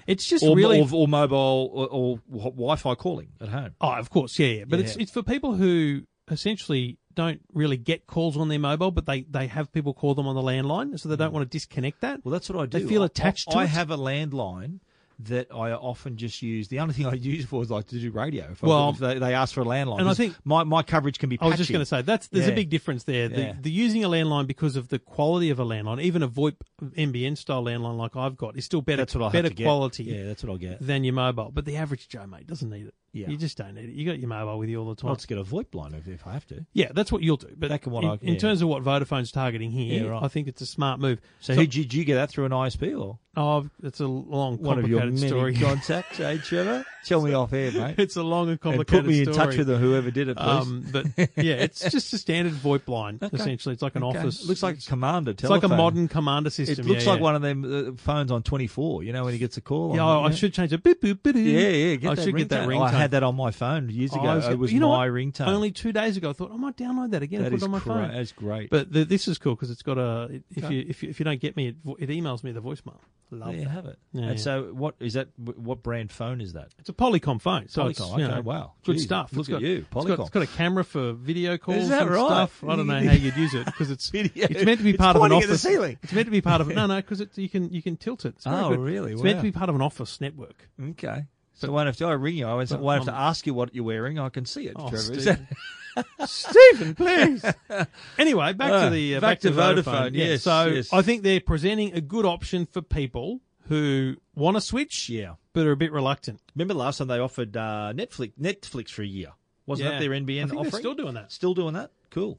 [0.06, 0.80] It's just Or, really.
[0.80, 3.74] or, or mobile or, or Wi-Fi calling at home.
[3.80, 4.64] oh, of course, yeah, yeah.
[4.66, 4.84] But Yeah.
[4.86, 9.22] it's it's for people who essentially don't really get calls on their mobile, but they,
[9.22, 12.18] they have people call them on the landline, so they don't want to disconnect that.
[12.20, 12.24] Mm.
[12.24, 12.78] Well, that's what I do.
[12.78, 13.68] They feel attached I, to I it.
[13.70, 14.80] have a landline
[15.20, 16.68] that I often just use.
[16.68, 18.48] The only thing I use it for is like to do radio.
[18.50, 20.82] If, I- Well, if they, they ask for a landline, and I think- my, my
[20.82, 21.38] coverage can be.
[21.40, 23.28] I was just going to say that's there's a big difference there.
[23.28, 23.54] The, Yeah.
[23.60, 27.38] the using a landline because of the quality of a landline, even a VoIP NBN
[27.38, 28.98] style landline like I've got, is still better.
[28.98, 30.04] That's what I better quality.
[30.04, 30.84] Yeah, that's what I'll get.
[30.86, 31.50] than your mobile.
[31.52, 32.94] But the average Joe mate doesn't need it.
[33.16, 33.28] Yeah.
[33.28, 33.92] You just don't need it.
[33.94, 35.08] You got your mobile with you all the time.
[35.10, 36.66] I'll just get a VoIP line if, if I have to.
[36.74, 37.48] yeah, that's what you'll do.
[37.56, 38.38] But Back in what in, I- in yeah.
[38.38, 40.22] terms of what Vodafone's targeting here, Yeah, right.
[40.22, 41.20] I think it's a smart move.
[41.40, 44.78] So, who did you get that through an ISP or Oh, it's a long, one
[44.78, 45.54] of your complicated many story.
[45.76, 46.18] contacts?
[46.20, 46.86] eh, Trevor?
[47.04, 47.96] Tell me off air, mate.
[47.98, 49.36] it's a long and and complicated put me in story.
[49.36, 50.46] touch with whoever did it, please.
[50.46, 53.18] Um, but yeah, it's just a standard VoIP line.
[53.20, 54.18] Essentially, it's like an Okay.
[54.20, 54.46] office.
[54.48, 55.32] Looks like a commander.
[55.32, 56.72] it's like a modern commander system.
[56.72, 56.86] It system.
[56.88, 57.22] looks yeah, like yeah.
[57.24, 59.94] one of them uh, phones on 24, you know, when he gets a call.
[59.94, 60.82] Yeah, on, I, I should change it.
[60.82, 61.44] Boop, boop, boop, boop.
[61.44, 61.94] Yeah, yeah.
[61.96, 62.88] Get I that should get that ringtone.
[62.88, 62.94] ringtone.
[62.94, 64.34] I had that on my phone years Oh, ago.
[64.36, 65.14] Was- it was you know my what?
[65.14, 65.46] ringtone.
[65.48, 67.64] Only two days ago, I thought I might download that again that and put it
[67.64, 67.94] on my great.
[68.08, 68.12] phone.
[68.14, 68.70] That's great.
[68.70, 70.40] But the, this is cool because it's got a.
[70.54, 70.74] If Okay.
[70.74, 72.98] you if you if you don't get me, it, it emails me the voicemail.
[73.32, 73.98] Love there you have it.
[74.12, 74.44] Yeah, and yeah.
[74.44, 75.28] so, what is that?
[75.36, 76.68] What brand phone is that?
[76.78, 78.72] It's a Polycom phone, so it's Polycom, you okay, know, wow.
[78.84, 79.32] good Jeez, stuff.
[79.32, 80.20] look It's at got, you, It's got, Polycom.
[80.20, 82.24] it's got a camera for video calls Is that and right?
[82.24, 82.62] stuff.
[82.62, 84.46] I don't know how you'd use it because it's Video.
[84.48, 85.62] it's meant to be It's part of an pointing at the office.
[85.62, 85.98] ceiling.
[86.04, 88.34] It's meant to be part of no no because you can you can tilt it.
[88.36, 88.78] It's Oh, good.
[88.78, 89.12] really?
[89.14, 90.68] It's meant to be part of an office network.
[90.80, 91.24] Okay.
[91.56, 92.46] So, won't have to I ring you.
[92.46, 94.18] I won't But won't have to ask you what you're wearing.
[94.18, 95.12] I can see it, Oh, Trevor.
[95.14, 95.48] Is Stephen.
[95.96, 97.42] that- Stephen, please.
[98.18, 100.10] anyway, back to the uh, back to, Vodafone.
[100.12, 100.92] Yeah, yes, so yes.
[100.92, 105.34] I think they're presenting a good option for people who want to switch, yeah.
[105.54, 106.40] but are a bit reluctant.
[106.54, 109.32] Remember last time they offered uh, Netflix Netflix for a year?
[109.64, 109.98] Wasn't Yeah.
[109.98, 110.70] that their NBN I think offering?
[110.70, 111.32] they're still doing that.
[111.32, 111.90] Still doing that?
[112.10, 112.38] Cool.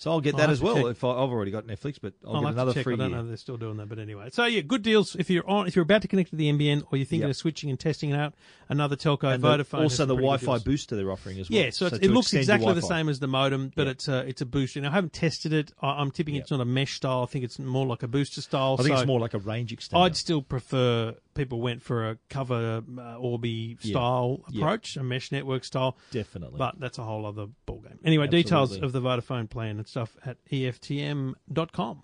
[0.00, 0.86] So I'll get I'll that as well.
[0.86, 3.16] If I, I've already got Netflix, but I'll, I'll get another free I don't year.
[3.18, 4.30] know if they're still doing that, but anyway.
[4.32, 6.84] So yeah, good deals if you're on if you're about to connect to the NBN
[6.90, 7.30] or you're thinking Yep.
[7.30, 8.32] of switching and testing it out.
[8.70, 9.82] Another telco, And Vodafone.
[9.82, 11.60] also the Wi-Fi booster they're offering as well.
[11.60, 13.90] Yeah, so, it's, it looks exactly the same as the modem, but Yeah.
[13.90, 14.80] it's a it's a booster.
[14.80, 15.70] Now I haven't tested it.
[15.82, 16.40] I, I'm tipping Yeah.
[16.42, 17.22] it's not a mesh style.
[17.22, 18.76] I think it's more like a booster style.
[18.78, 20.00] I think so it's more like a range extender.
[20.02, 24.62] I'd still prefer people went for a cover uh, Orbi style Yeah.
[24.64, 25.96] approach, a mesh network style.
[26.10, 26.58] Definitely.
[26.58, 27.98] But that's a whole other ballgame.
[28.04, 32.02] Anyway, details of the Vodafone plan and stuff at EFTM.com.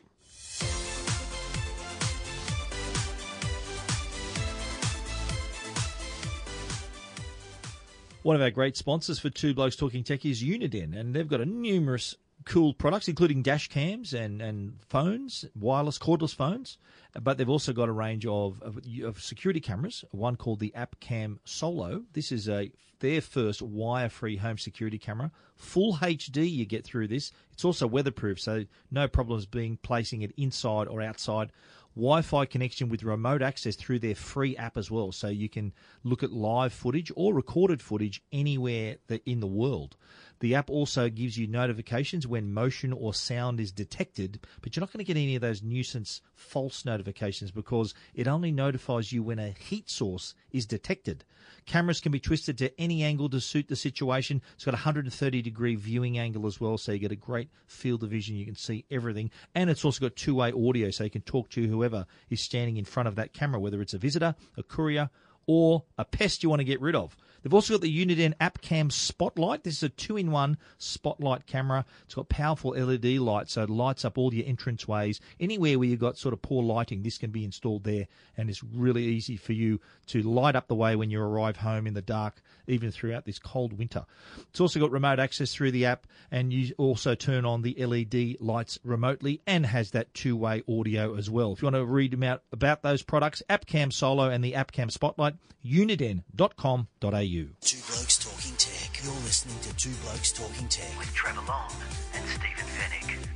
[8.23, 11.41] One of our great sponsors for Two Blokes Talking Tech is Uniden, and they've got
[11.41, 16.79] a numerous cool products, including dash cams and, and phones, wireless cordless phones.
[17.21, 21.39] But they've also got a range of, of, of security cameras, one called the AppCam
[21.45, 22.05] Solo.
[22.13, 25.31] This is a their first wire-free home security camera.
[25.55, 27.31] Full HD you get through this.
[27.53, 31.53] It's also weatherproof, so no problems being placing it inside or outside.
[31.95, 35.73] Wi-Fi connection with remote access through their free app as well, so you can
[36.05, 39.97] look at live footage or recorded footage anywhere in the world.
[40.41, 44.93] The app also gives you notifications when motion or sound is detected, but you're not
[44.93, 49.39] going to get any of those nuisance false notifications because it only notifies you when
[49.39, 51.25] a heat source is detected.
[51.65, 54.43] Cameras can be twisted to any angle to suit the situation.
[54.55, 58.03] It's got a 130 degree viewing angle as well, so you get a great field
[58.03, 58.37] of vision.
[58.37, 59.31] You can see everything.
[59.55, 62.77] And it's also got two way audio, so you can talk to whoever is standing
[62.77, 65.11] in front of that camera, whether it's a visitor, a courier,
[65.47, 67.17] or a pest you want to get rid of.
[67.47, 69.63] They've also got the Uniden AppCam Spotlight.
[69.63, 71.85] This is a two-in-one spotlight camera.
[72.05, 75.21] It's got powerful LED lights, so it lights up all your entranceways.
[75.39, 78.65] Anywhere where you've got sort of poor lighting, this can be installed there, and it's
[78.65, 82.03] really easy for you to light up the way when you arrive home in the
[82.03, 84.07] dark, even throughout this cold winter.
[84.51, 88.41] It's also got remote access through the app, and you also turn on the LED
[88.41, 91.53] lights remotely, and has that two-way audio as well.
[91.53, 95.37] If you want to read about about those products, AppCam Solo and the AppCam Spotlight,
[95.65, 97.36] uniden.com.au.
[97.45, 98.99] Two Blokes Talking Tech.
[99.05, 100.99] You're listening to Two Blokes Talking Tech.
[100.99, 101.71] with Trevor Long
[102.15, 103.27] and Stephen Fenech.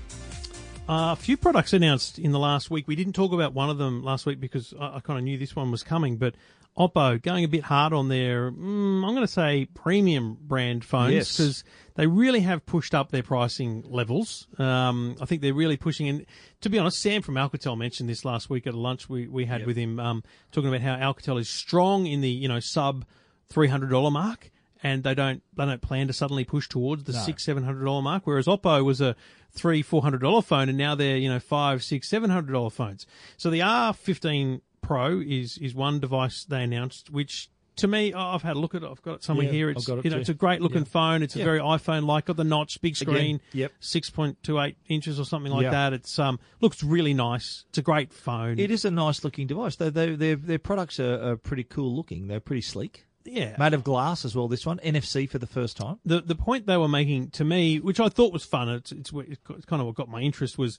[0.89, 2.89] Uh, a few products announced in the last week.
[2.89, 5.37] We didn't talk about one of them last week because I, I kind of knew
[5.37, 6.35] this one was coming, but
[6.79, 11.13] Oppo going a bit hard on their, mm, I'm going to say, premium brand phones
[11.13, 11.37] Yes.
[11.37, 11.65] because
[11.97, 14.49] they really have pushed up their pricing levels.
[14.59, 16.09] Um, I think they're really pushing.
[16.09, 16.25] And
[16.63, 19.45] to be honest, Sam from Alcatel mentioned this last week at a lunch we, we
[19.45, 23.05] had with him, um, talking about how Alcatel is strong in the you know sub
[23.51, 24.51] three hundred dollar mark.
[24.83, 28.01] And they don't they don't plan to suddenly push towards the six seven hundred dollar
[28.01, 28.23] mark.
[28.27, 29.15] Whereas Oppo was a
[29.53, 32.71] three four hundred dollar phone, and now they're you know five six seven hundred dollar
[32.71, 33.07] phones.
[33.37, 38.19] So the R fifteen Pro is is one device they announced, which to me oh,
[38.19, 38.89] I've had a look at it.
[38.91, 39.71] I've got it somewhere Yeah, here.
[39.71, 40.85] It's it you know it's a great looking Yeah.
[40.85, 41.23] phone.
[41.23, 42.25] It's a very iPhone like.
[42.25, 43.73] Got the notch, big screen, yep.
[43.81, 45.73] six point two eight inches or something like Yeah.
[45.73, 45.93] that.
[45.93, 47.67] It's um looks really nice.
[47.69, 48.59] It's a great phone.
[48.59, 49.77] It is a nice looking device.
[49.77, 52.29] They, they, their, their products are, are pretty cool looking.
[52.29, 53.05] They're pretty sleek.
[53.25, 53.55] Yeah.
[53.59, 54.79] Made of glass as well, this one.
[54.79, 55.99] NFC for the first time.
[56.05, 59.13] the the point they were making to me, which I thought was fun, it's it's,
[59.15, 60.79] it's kind of what got my interest was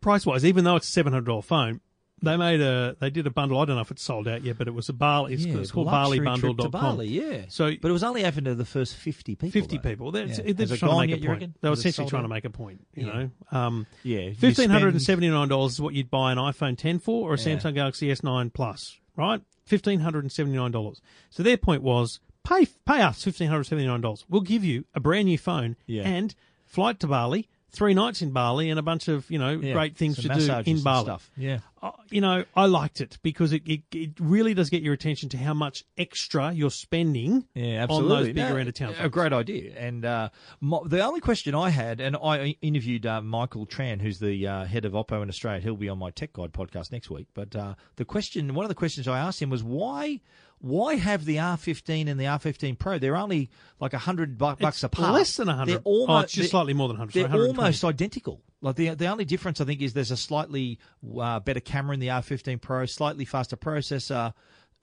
[0.00, 0.44] price wise.
[0.44, 1.80] Even though it's a seven hundred dollar phone,
[2.22, 3.58] they made a they did a bundle.
[3.60, 5.34] I don't know if it's sold out yet, but it was a barley.
[5.34, 6.70] It's, it's called luxury trip to BaliBundle.com.
[6.70, 7.42] Bali, yeah.
[7.48, 9.50] So- but it was only open to the first 50 people.
[9.50, 9.82] 50 though.
[9.82, 10.10] people.
[10.12, 10.52] They're, Yeah.
[10.52, 11.60] they're just trying to make yet, a point.
[11.60, 12.84] They were essentially trying to make a point.
[12.94, 13.12] You Yeah.
[13.12, 16.76] know, um, Yeah, fifteen hundred and seventy nine dollars is what you'd buy an iPhone
[16.76, 17.56] 10 for, or a Yeah.
[17.56, 19.40] Samsung Galaxy S9 Plus, right?
[19.68, 21.02] Fifteen hundred and seventy nine dollars.
[21.28, 24.24] So their point was pay pay us fifteen hundred seventy nine dollars.
[24.28, 26.04] We'll give you a brand new phone Yeah.
[26.08, 29.72] and flight to Bali, three nights in Bali, and a bunch of you know Yeah,
[29.74, 31.04] great things to do in Bali.
[31.04, 31.30] Stuff.
[31.36, 31.58] Yeah.
[31.80, 35.28] Uh, you know, I liked it because it, it it really does get your attention
[35.28, 38.94] to how much extra you're spending Yeah, on those bigger No, end of town.
[38.98, 39.74] A great idea.
[39.78, 44.18] And uh, mo- the only question I had, and I interviewed uh, Michael Tran, who's
[44.18, 45.60] the uh, head of Oppo in Australia.
[45.60, 47.28] He'll be on my Tech Guide podcast next week.
[47.32, 50.20] But uh, the question, one of the questions I asked him was why.
[50.60, 52.98] Why have the R15 and the R15 Pro?
[52.98, 55.14] They're only like a hundred bu- bucks It's apart.
[55.14, 55.70] less than 100.
[55.72, 57.12] They're almost, oh, it's just slightly more than 100.
[57.12, 58.42] They're sorry, almost identical.
[58.60, 60.80] Like the the only difference I think is there's a slightly
[61.18, 64.32] uh, better camera in the R15 Pro, slightly faster processor.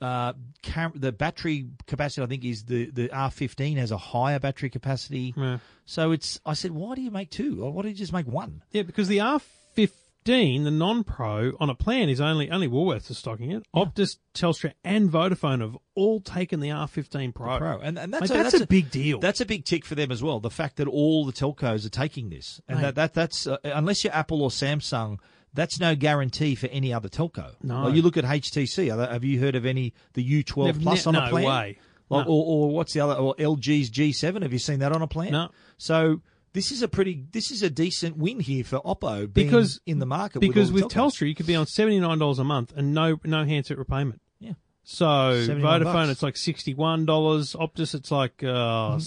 [0.02, 4.70] Uh, cam- the battery capacity I think is the the R15 has a higher battery
[4.70, 5.34] capacity.
[5.36, 5.58] Yeah.
[5.86, 7.64] So it's I said why do you make two?
[7.64, 8.62] Or why do you just make one?
[8.72, 9.90] Yeah, because the R15,
[10.26, 13.64] the non-pro, on a plan is only only Woolworths is stocking it.
[13.76, 17.58] Optus, Telstra, and Vodafone have all taken the R15 Pro.
[17.58, 19.20] Pro, and, and that's, Mate, a, that's a big deal.
[19.20, 20.40] That's a big tick for them as well.
[20.40, 22.84] The fact that all the telcos are taking this, and Mate.
[22.84, 25.20] that, that that's uh, unless you're Apple or Samsung,
[25.54, 27.54] that's no guarantee for any other telco.
[27.62, 27.84] No.
[27.84, 28.90] Like, you look at HTC.
[29.12, 31.44] Have you heard of any the U12 They've Plus ne- on a plan?
[31.46, 31.78] way.
[32.10, 32.34] Like, No.
[32.34, 33.14] or, or what's the other?
[33.16, 34.42] Or LG's G7.
[34.44, 35.32] Have you seen that on a plan?
[35.32, 35.50] No.
[35.78, 36.22] So.
[36.56, 40.00] This is a pretty, this is a decent win here for Oppo being Because- in
[40.00, 40.40] the market.
[40.40, 41.20] because with, with all the telcos.
[41.20, 44.22] Telstra, you could be on seventy nine dollars a month and no no handset repayment.
[44.40, 44.54] Yeah.
[44.84, 46.10] So Vodafone, bucks.
[46.10, 47.54] it's like sixty one dollars.
[47.54, 48.98] Optus, it's like uh,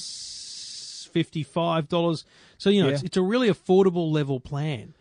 [1.12, 2.24] fifty five dollars.
[2.58, 2.94] So you know, Yeah.
[2.94, 4.94] it's, it's a really affordable level plan.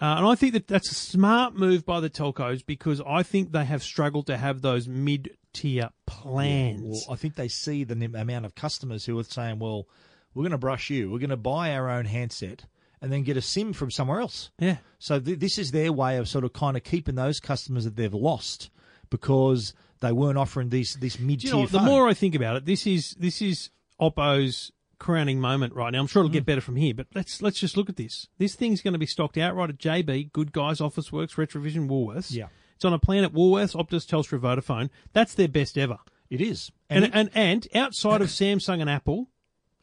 [0.00, 3.52] Uh, and I think that that's a smart move by the telcos because I think
[3.52, 7.04] they have struggled to have those mid tier plans.
[7.06, 9.86] Well, I think they see the amount of customers who are saying, "Well,
[10.34, 11.10] we're going to brush you.
[11.10, 12.64] We're going to buy our own handset
[13.02, 14.76] and then get a SIM from somewhere else." yeah.
[14.98, 17.96] So th- this is their way of sort of kind of keeping those customers that
[17.96, 18.70] they've lost
[19.10, 21.60] because they weren't offering these this mid Do you tier.
[21.62, 21.66] know?
[21.66, 26.00] The more I think about it, this is this is Oppo's crowning moment right now.
[26.00, 26.34] I'm sure it'll Mm.
[26.34, 28.28] get better from here, but let's let's just look at this.
[28.38, 32.32] This thing's going to be stocked outright at JB, Good Guys, Office Works, Retravision, Woolworths.
[32.32, 32.48] Yeah.
[32.76, 34.88] It's on a plan at Woolworths, Optus, Telstra, Vodafone.
[35.12, 35.98] That's their best ever.
[36.30, 39.28] it is, And it- and, and outside of Samsung and Apple,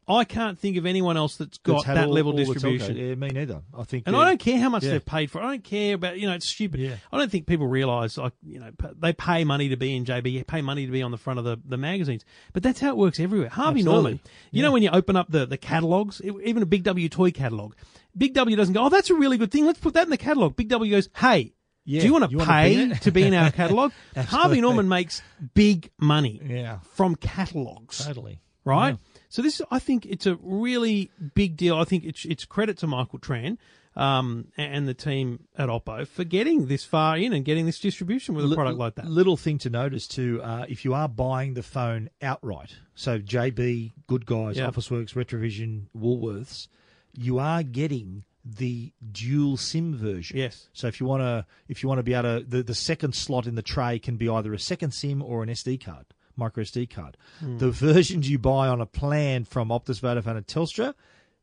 [0.10, 2.96] I can't think of anyone else that's got That's that all- level all distribution.
[2.96, 3.62] Yeah, me neither.
[3.78, 4.04] I think.
[4.08, 4.92] And I don't care how much yeah.
[4.92, 5.42] they've paid for.
[5.42, 5.46] it.
[5.46, 6.80] I don't care about you know it's stupid.
[6.80, 6.96] Yeah.
[7.12, 10.48] I don't think people realise like you know they pay money to be in JB,
[10.48, 12.24] pay money to be on the front of the, the magazines.
[12.54, 13.50] But that's how it works everywhere.
[13.50, 13.94] Harvey Absolutely.
[14.14, 14.20] Norman,
[14.52, 17.74] you know when you open up the the catalogs, even a Big W toy catalog,
[18.18, 19.66] Big W doesn't go, oh that's a really good thing.
[19.66, 20.56] Let's put that in the catalog.
[20.56, 21.54] Big W goes, hey.
[21.90, 23.94] Yeah, Do you want to you wanna be pay to be in our catalog?
[24.14, 25.22] Harvey Norman makes
[25.54, 26.80] big money Yeah.
[26.96, 28.42] from catalogs Totally.
[28.66, 28.98] right?
[29.30, 31.78] So this, I think, it's a really big deal.
[31.78, 33.58] I think it's it's credit to Michael Tran
[33.96, 38.36] um, and the team at Oppo for getting this far in and getting this distribution
[38.36, 39.06] with a product like that.
[39.06, 43.94] Little thing to notice too, uh, if you are buying the phone outright, so JB,
[44.06, 44.70] Good Guys, Yeah.
[44.70, 46.68] Officeworks, Retravision, Woolworths,
[47.14, 50.38] you are getting the dual SIM version.
[50.38, 50.70] Yes.
[50.74, 53.14] So if you want to, if you want to be able to, the, the second
[53.14, 56.06] slot in the tray can be either a second SIM or an SD card,
[56.38, 57.18] micro SD card.
[57.40, 57.58] Hmm.
[57.58, 60.94] The versions you buy on a plan from Optus, Vodafone, and Telstra,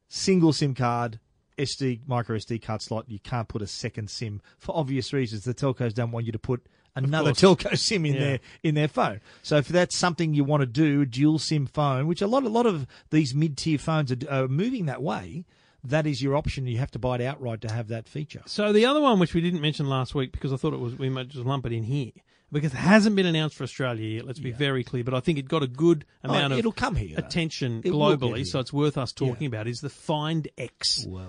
[0.09, 1.21] single SIM card.
[1.57, 3.05] SD micro SD card slot.
[3.09, 5.45] You can't put a second SIM for obvious reasons.
[5.45, 8.21] The telcos don't want you to put another telco SIM in Yeah.
[8.21, 9.21] their in their phone.
[9.43, 12.43] So if that's something you want to do, a dual SIM phone, which a lot
[12.43, 15.45] a lot of these mid tier phones are, are moving that way,
[15.85, 16.67] that is your option.
[16.67, 18.43] You have to buy it outright to have that feature.
[18.47, 20.97] So the other one, which we didn't mention last week because I thought it was
[20.97, 22.11] we might just lump it in here
[22.55, 24.27] because it hasn't been announced for Australia yet.
[24.27, 26.73] Let's be very clear, but I think it got a good amount Oh, of it'll
[26.73, 27.27] come here, though.
[27.27, 29.49] attention It globally, so it's worth us talking Yeah.
[29.49, 29.67] about.
[29.69, 31.05] Is the Find X?
[31.07, 31.27] Whoa.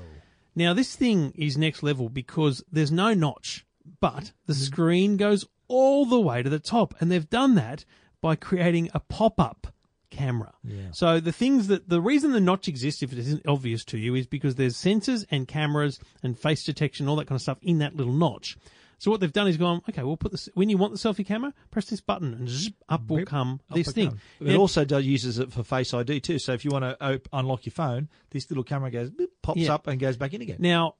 [0.55, 3.65] Now, this thing is next level because there's no notch,
[3.99, 4.63] but the Mm-hmm.
[4.63, 6.93] screen goes all the way to the top.
[7.01, 7.83] And they've done that
[8.21, 9.67] by creating a pop up
[10.11, 10.53] camera.
[10.63, 10.91] Yeah.
[10.93, 14.15] So the things that the reason the notch exists, if it isn't obvious to you,
[14.15, 17.79] is because there's sensors and cameras and face detection, all that kind of stuff in
[17.79, 18.57] that little notch.
[18.97, 21.25] So what they've done is gone, okay, we'll put this, when you want the selfie
[21.25, 24.09] camera, press this button and zip, up will Rip, come this thing.
[24.09, 24.21] comes.
[24.39, 26.39] It Now- also does uses it for Face ID too.
[26.39, 29.59] So if you want to op- unlock your phone, this little camera goes boop, pops
[29.59, 29.73] Yeah.
[29.73, 30.57] up and goes back in again.
[30.59, 30.95] now,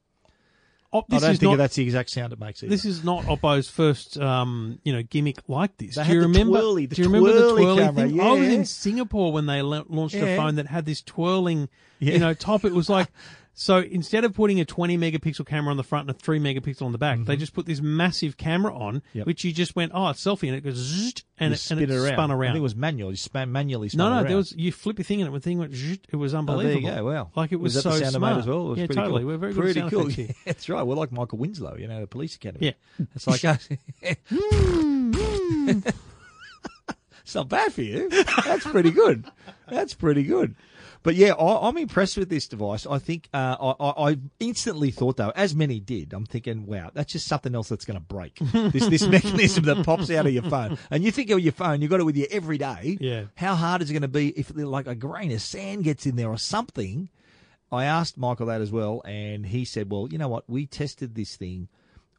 [0.92, 2.64] op- I this don't is think not, that's the exact sound it makes.
[2.64, 2.70] Either.
[2.70, 5.96] This is not Oppo's first, um, you know, gimmick like this.
[5.96, 6.60] They do had you the remember?
[6.60, 8.20] twirly- the do you remember the twirly twirly camera, thing?
[8.22, 8.54] I was yeah.
[8.54, 12.14] in Singapore when they la- launched a phone that had this twirling, Yeah.
[12.14, 12.66] you know, top.
[12.66, 13.08] It was like.
[13.58, 16.82] So instead of putting a 20 megapixel camera on the front and a 3 megapixel
[16.82, 19.18] on the back, they just put this massive camera on, Mm-hmm.
[19.20, 19.28] Yep.
[19.28, 21.90] which you just went, oh, it's selfie, and it goes, zzzt, and it, and it
[21.90, 22.14] around.
[22.14, 22.50] spun around.
[22.50, 23.12] I think it was manual.
[23.12, 25.34] You span manually spun no, no, it there was you flip your thing and it,
[25.34, 25.72] the thing went.
[25.72, 26.82] Zzzt, it was Oh, there unbelievable.
[26.90, 27.06] you go.
[27.06, 27.32] Wow.
[27.36, 28.68] like it was, that so the sound smart as well?
[28.68, 29.22] It was yeah, pretty totally.
[29.22, 29.28] Cool.
[29.32, 30.08] We're very good pretty at sound cool.
[30.08, 30.30] here.
[30.46, 30.84] That's right.
[30.86, 32.66] We're like Michael Winslow, you know, the police academy.
[32.68, 32.74] Yeah.
[33.16, 33.70] It's like us.
[34.02, 34.34] it's
[37.36, 38.10] not bad for you.
[38.10, 39.26] That's pretty good.
[39.70, 40.56] That's pretty good.
[41.06, 42.88] But yeah, I, I'm impressed with this device.
[42.88, 46.90] I think uh, I, I, I instantly thought though, as many did, I'm thinking, wow,
[46.96, 48.40] that's just something else that's going to break.
[48.52, 51.82] this this mechanism that pops out of your phone, and you think of your phone,
[51.82, 52.98] you've got it with you every day.
[53.00, 53.26] Yeah.
[53.36, 56.16] How hard is it going to be if like a grain of sand gets in
[56.16, 57.10] there or something?
[57.72, 60.50] I asked Michael that as well, and he said, "Well, you know what?
[60.50, 61.68] We tested this thing.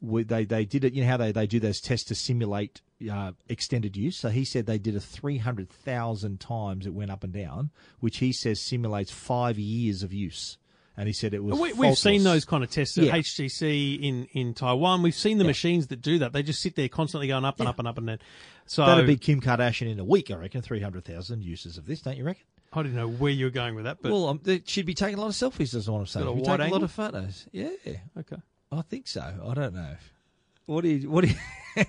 [0.01, 0.93] We, they they did it.
[0.93, 2.81] You know how they, they do those tests to simulate
[3.11, 4.17] uh, extended use.
[4.17, 6.85] So he said they did it three hundred thousand times.
[6.85, 10.57] It went up and down, which he says simulates five years of use.
[10.99, 11.59] And he said it was.
[11.59, 13.17] We, we've seen those kind of tests at Yeah.
[13.17, 15.03] HTC in, in Taiwan.
[15.03, 16.33] We've seen the machines that do that.
[16.33, 17.69] They just sit there constantly going up and Yeah.
[17.69, 18.19] up and up and down.
[18.65, 20.63] So That'd be Kim Kardashian in a week, I reckon.
[20.63, 22.43] Three hundred thousand uses of this, don't you reckon?
[22.73, 25.19] I didn't know where you were going with that, but well, um, she'd be taking
[25.19, 25.73] a lot of selfies.
[25.75, 26.25] Is what I'm saying.
[26.27, 26.83] She'd be wide taking a lot angle?
[26.83, 27.47] of photos.
[27.51, 27.69] Yeah,
[28.17, 28.37] okay.
[28.71, 29.21] I think so.
[29.21, 29.95] I don't know.
[30.65, 31.09] What are you?
[31.09, 31.35] What are you?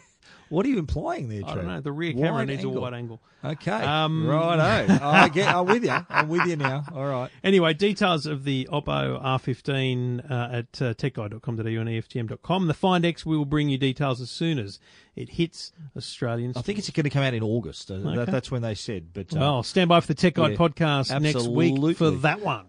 [0.49, 1.81] what are you implying there, I don't know.
[1.81, 2.79] The rear camera Wide needs angle.
[2.79, 3.21] a wide angle.
[3.45, 3.71] Okay.
[3.71, 4.99] Um, Righto.
[5.03, 5.49] I get.
[5.49, 5.97] I'm with you.
[6.09, 6.85] I'm with you now.
[6.95, 7.31] All right.
[7.45, 12.67] Anyway, details of the Oppo R15 uh, at uh, techguide.com.au and EFTM.com.
[12.67, 14.79] The Find X will bring you details as soon as
[15.15, 16.53] it hits Australian.
[16.57, 17.91] I think it's going to come out in August.
[17.91, 19.13] Uh, that, that's when they said.
[19.13, 22.41] But uh, Well, stand by for the Tech Guide Yeah, podcast next week for that
[22.41, 22.67] one.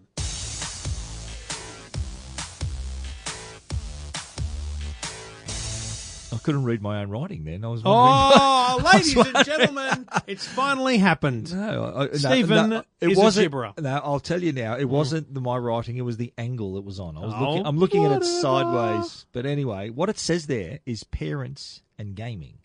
[6.42, 7.44] Couldn't read my own writing.
[7.44, 7.82] Then I was.
[7.84, 8.40] wondering-
[8.72, 11.54] Oh, ladies and gentlemen, it's finally happened.
[11.54, 13.52] No, I- no, Stephen no, is it wasn't.
[13.52, 13.78] gibberer.
[13.80, 14.76] No, I'll tell you now.
[14.76, 15.96] It wasn't the, my writing.
[15.96, 17.16] It was the angle it was on.
[17.16, 17.66] I was Oh, looking.
[17.66, 19.26] I'm looking at it sideways.
[19.32, 22.58] But anyway, what it says there is parents and gaming,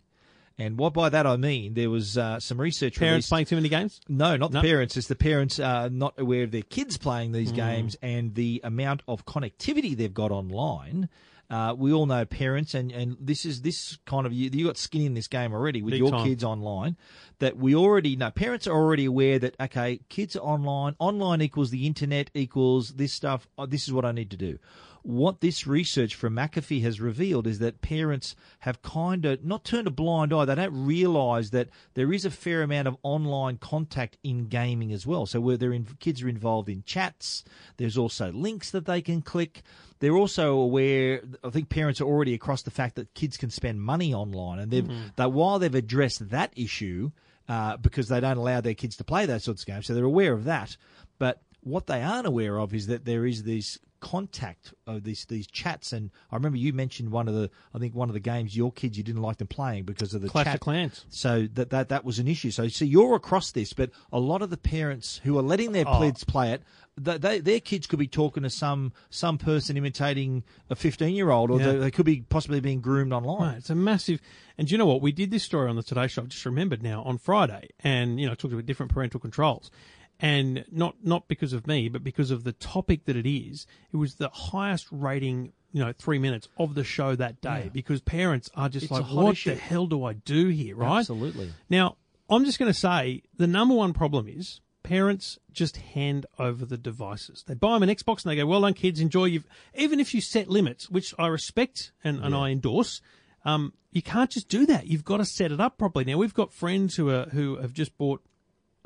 [0.58, 2.98] and what by that I mean there was uh, some research.
[2.98, 4.00] Parents released- playing too many games?
[4.08, 4.62] No, not No.
[4.62, 4.96] the parents.
[4.98, 7.56] It's the parents uh, not aware of their kids playing these Hmm.
[7.58, 11.10] games and the amount of connectivity they've got online.
[11.50, 14.50] Uh, we all know parents, and, and this is this kind of you.
[14.52, 16.26] You got skin in this game already with Big your time.
[16.26, 16.98] kids online.
[17.40, 18.32] That we already know.
[18.32, 20.96] Parents are already aware that okay, kids are online.
[21.00, 23.48] Online equals the internet equals this stuff.
[23.58, 24.58] Oh, this is what I need to do.
[25.06, 29.86] What this research from McAfee has revealed is that parents have kind of not turned
[29.86, 30.46] a blind eye.
[30.46, 35.06] They don't realise that there is a fair amount of online contact in gaming as
[35.06, 35.28] well.
[35.28, 37.44] So where they're in, kids are involved in chats,
[37.78, 39.62] there's also links that they can click.
[40.00, 41.22] They're also aware.
[41.44, 44.72] I think parents are already across the fact that kids can spend money online, and
[44.72, 47.12] they've that while they've addressed that issue
[47.48, 50.04] uh, because they don't allow their kids to play those sorts of games, so they're
[50.04, 50.78] aware of that.
[51.20, 55.26] But what they aren't aware of is that there is this contact uh, of these
[55.26, 58.20] these chats and I remember you mentioned one of the I think one of the
[58.20, 61.06] games your kids you didn't like them playing because of the Clash chat of Clans.
[61.10, 62.52] so that, that that was an issue.
[62.52, 65.86] So so you're across this, but a lot of the parents who are letting their
[65.88, 66.00] Oh.
[66.02, 66.62] kids play it,
[66.98, 71.32] they, they, their kids could be talking to some some person imitating a 15 year
[71.32, 71.72] old, or Yeah.
[71.72, 73.42] they, they could be possibly being groomed online.
[73.50, 74.22] Right, it's a massive.
[74.58, 75.02] And do you know what?
[75.02, 76.22] We did this story on the Today Show.
[76.22, 79.72] I just remembered now on Friday, and you know, talked about different parental controls,
[80.20, 83.68] and not not because of me, but because of the topic that it is.
[83.92, 87.70] It was the highest rating, you know, three minutes of the show that day Yeah.
[87.70, 89.52] because parents are just It's like, what issue.
[89.52, 90.76] the hell do I do here?
[90.78, 91.00] Right?
[91.00, 91.52] Absolutely.
[91.70, 91.98] Now,
[92.30, 96.78] I'm just going to say the number one problem is parents just hand over the
[96.78, 97.44] devices.
[97.48, 99.44] They buy them an Xbox and they go, "Well done, kids, enjoy." You,
[99.76, 103.02] even if you set limits, which I respect and, and I endorse,
[103.44, 104.88] um, you can't just do that.
[104.88, 106.06] You've got to set it up properly.
[106.06, 108.22] Now, we've got friends who are who have just bought.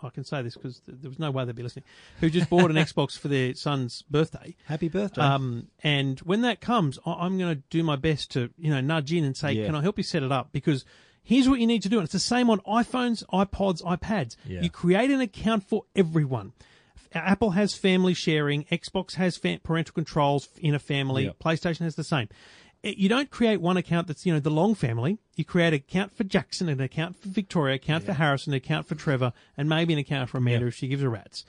[0.03, 1.85] I can say this because th- there was no way they'd be listening.
[2.19, 4.55] Who just bought an Xbox for their son's birthday.
[4.65, 5.21] Happy birthday.
[5.21, 8.81] Um, and when that comes, I- I'm going to do my best to, you know,
[8.81, 9.65] nudge in and say, Yeah.
[9.65, 10.51] can I help you set it up?
[10.51, 10.85] Because
[11.23, 11.97] here's what you need to do.
[11.97, 14.35] And it's the same on iPhones, iPods, iPads.
[14.45, 14.61] Yeah.
[14.61, 16.53] You create an account for everyone.
[17.11, 18.65] Apple has family sharing.
[18.65, 21.25] Xbox has fa- parental controls in a family.
[21.25, 21.31] Yeah.
[21.43, 22.29] PlayStation has the same.
[22.83, 25.17] It- You don't create one account that's, you know, the long family.
[25.35, 28.87] You create an account for Jackson, an account for Victoria, account for Harrison, an account
[28.87, 31.45] for Trevor, and maybe an account for Amanda if she gives a rat's.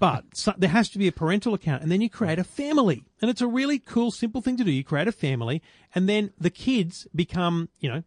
[0.00, 3.04] but so, there has to be a parental account, and then you create a family,
[3.20, 4.70] and it's a really cool, simple thing to do.
[4.70, 5.60] You create a family,
[5.94, 8.02] and then the kids become, you know,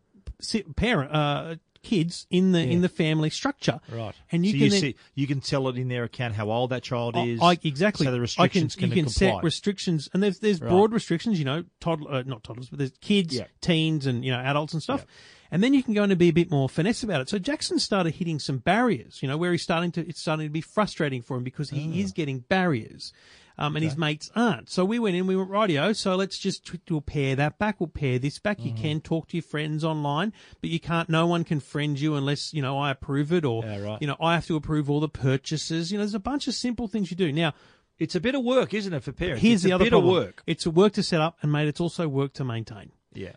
[0.76, 4.14] parent uh, kids in the in the family structure, Right.
[4.32, 6.50] And you so can you then, see, you can tell it in their account how
[6.52, 7.40] old that child is.
[7.42, 8.06] I, exactly.
[8.06, 9.36] So the I restrictions can, can, you can comply.
[9.38, 11.40] set restrictions, and there's there's broad restrictions.
[11.40, 13.46] You know, toddler, uh, not toddlers, but there's kids, Yeah.
[13.62, 15.06] teens, and you know adults and stuff.
[15.52, 17.30] And then you can go in and be a bit more finesse about it.
[17.30, 19.20] So Jackson started hitting some barriers.
[19.22, 21.92] You know, where he's starting to it's starting to be frustrating for him because he
[21.94, 22.04] Ah.
[22.04, 23.14] is getting barriers.
[23.58, 24.70] Um, and his mates aren't.
[24.70, 25.94] So we went in, we went radio.
[25.94, 27.80] So let's just we'll pair that back.
[27.80, 28.58] We'll pair this back.
[28.58, 28.68] Mm-hmm.
[28.68, 31.08] You can talk to your friends online, but you can't.
[31.10, 34.02] No one can friend you unless you know I approve it, or Yeah, right.
[34.02, 35.92] you know I have to approve all the purchases.
[35.92, 37.54] You know, there's a bunch of simple things you do now.
[37.98, 39.42] It's a bit of work, isn't it, for parents?
[39.42, 40.16] Here's it's the a other bit problem.
[40.18, 40.44] of work.
[40.46, 42.92] It's a work to set up, and mate, it's also work to maintain.
[43.14, 43.32] Yeah.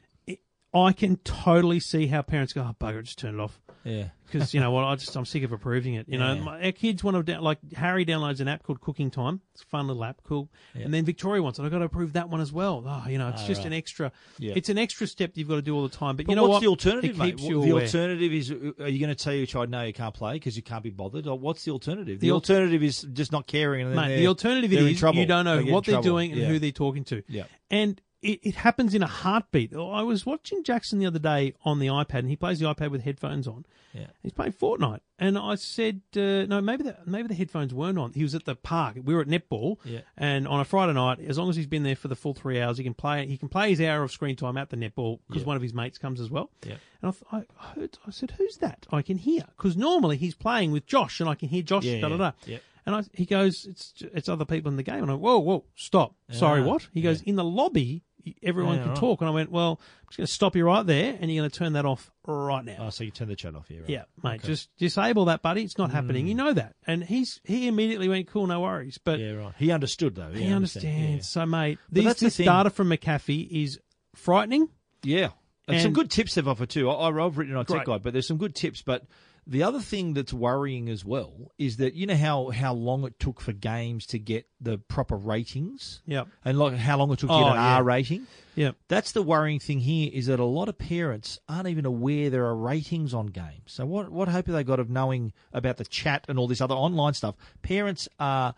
[0.75, 4.09] I can totally see how parents go, "Oh bugger, just turn it off." Yeah.
[4.27, 6.07] Because you know what, I just I'm sick of approving it.
[6.07, 6.41] You know, Yeah.
[6.43, 9.41] my, our kids want to down, like Harry downloads an app called Cooking Time.
[9.55, 10.51] It's a fun little app, cool.
[10.75, 11.63] And then Victoria wants it.
[11.63, 12.85] I've got to approve that one as well.
[12.87, 14.13] Oh, you know, it's just an extra.
[14.39, 14.53] Yeah.
[14.55, 16.17] It's an extra step you've got to do all the time.
[16.17, 16.61] But, But you know what's what?
[16.61, 17.31] the alternative, It mate?
[17.31, 17.83] keeps What- you the aware.
[17.85, 20.57] alternative is: uh, Are you going to tell your child no, you can't play because
[20.57, 21.27] you can't be bothered?
[21.27, 22.21] Or what's the alternative?
[22.21, 23.87] The, The al- alternative is just not caring.
[23.87, 25.21] And then Mate, they're- the alternative they're in is trouble.
[25.21, 26.11] you don't know They get what they're trouble.
[26.11, 26.49] doing and Yeah.
[26.49, 27.23] who they're talking to.
[27.29, 27.45] Yeah.
[27.71, 29.75] And it, it happens in a heartbeat.
[29.75, 32.91] I was watching Jackson the other day on the iPad, and he plays the iPad
[32.91, 33.65] with headphones on.
[33.95, 34.07] Yeah.
[34.23, 38.13] He's playing Fortnite, and I said, uh, "No, maybe the maybe the headphones weren't on."
[38.13, 38.97] He was at the park.
[39.03, 40.01] We were at netball, Yeah.
[40.17, 42.61] and on a Friday night, as long as he's been there for the full three
[42.61, 43.27] hours, he can play.
[43.27, 45.49] He can play his hour of screen time at the netball because Yeah.
[45.49, 46.51] one of his mates comes as well.
[46.67, 46.75] Yeah.
[47.03, 50.35] And I, th- I heard, I said, "Who's that?" I can hear because normally he's
[50.35, 51.85] playing with Josh, and I can hear Josh.
[51.85, 52.33] Yeah, da da da.
[52.47, 52.59] yeah.
[52.85, 55.65] And I, he goes, "It's it's other people in the game." And I, whoa, whoa,
[55.75, 56.15] stop.
[56.31, 56.89] Sorry, Ah, what?
[56.93, 58.03] He goes, "In the lobby,
[58.43, 58.99] everyone Yeah, can right.
[58.99, 61.43] talk." And I went, "Well, I'm just going to stop you right there, and you're
[61.43, 63.81] going to turn that off right now." Oh, so you turn the chat off here.
[63.81, 63.91] Right?
[63.91, 65.63] Yeah, mate, just disable that, buddy.
[65.63, 66.27] It's not happening.
[66.27, 66.75] You know that.
[66.87, 68.99] And he's he immediately went, cool, no worries.
[68.99, 69.23] But Mm.
[69.35, 69.55] Yeah, right.
[69.59, 70.31] He understood though.
[70.31, 71.29] he Yeah, understands.
[71.29, 73.79] So, mate, But these, that's the this data from McAfee is
[74.15, 74.69] frightening.
[75.03, 75.19] Yeah.
[75.19, 75.29] yeah.
[75.69, 76.89] And, some good tips they've offered too.
[76.91, 78.83] I, I've written on Tech Guide, but there's some good tips.
[78.83, 79.05] But
[79.51, 83.19] the other thing that's worrying as well is that you know how how long it
[83.19, 86.29] took for games to get the proper ratings, Yep.
[86.45, 87.77] and like how long it took to Oh, get an yeah.
[87.77, 88.27] R rating.
[88.57, 88.77] Yep.
[88.89, 92.45] That's the worrying thing here is that a lot of parents aren't even aware there
[92.47, 93.63] are ratings on games.
[93.67, 96.61] So what what hope have they got of knowing about the chat and all this
[96.61, 97.35] other online stuff?
[97.63, 98.55] Parents are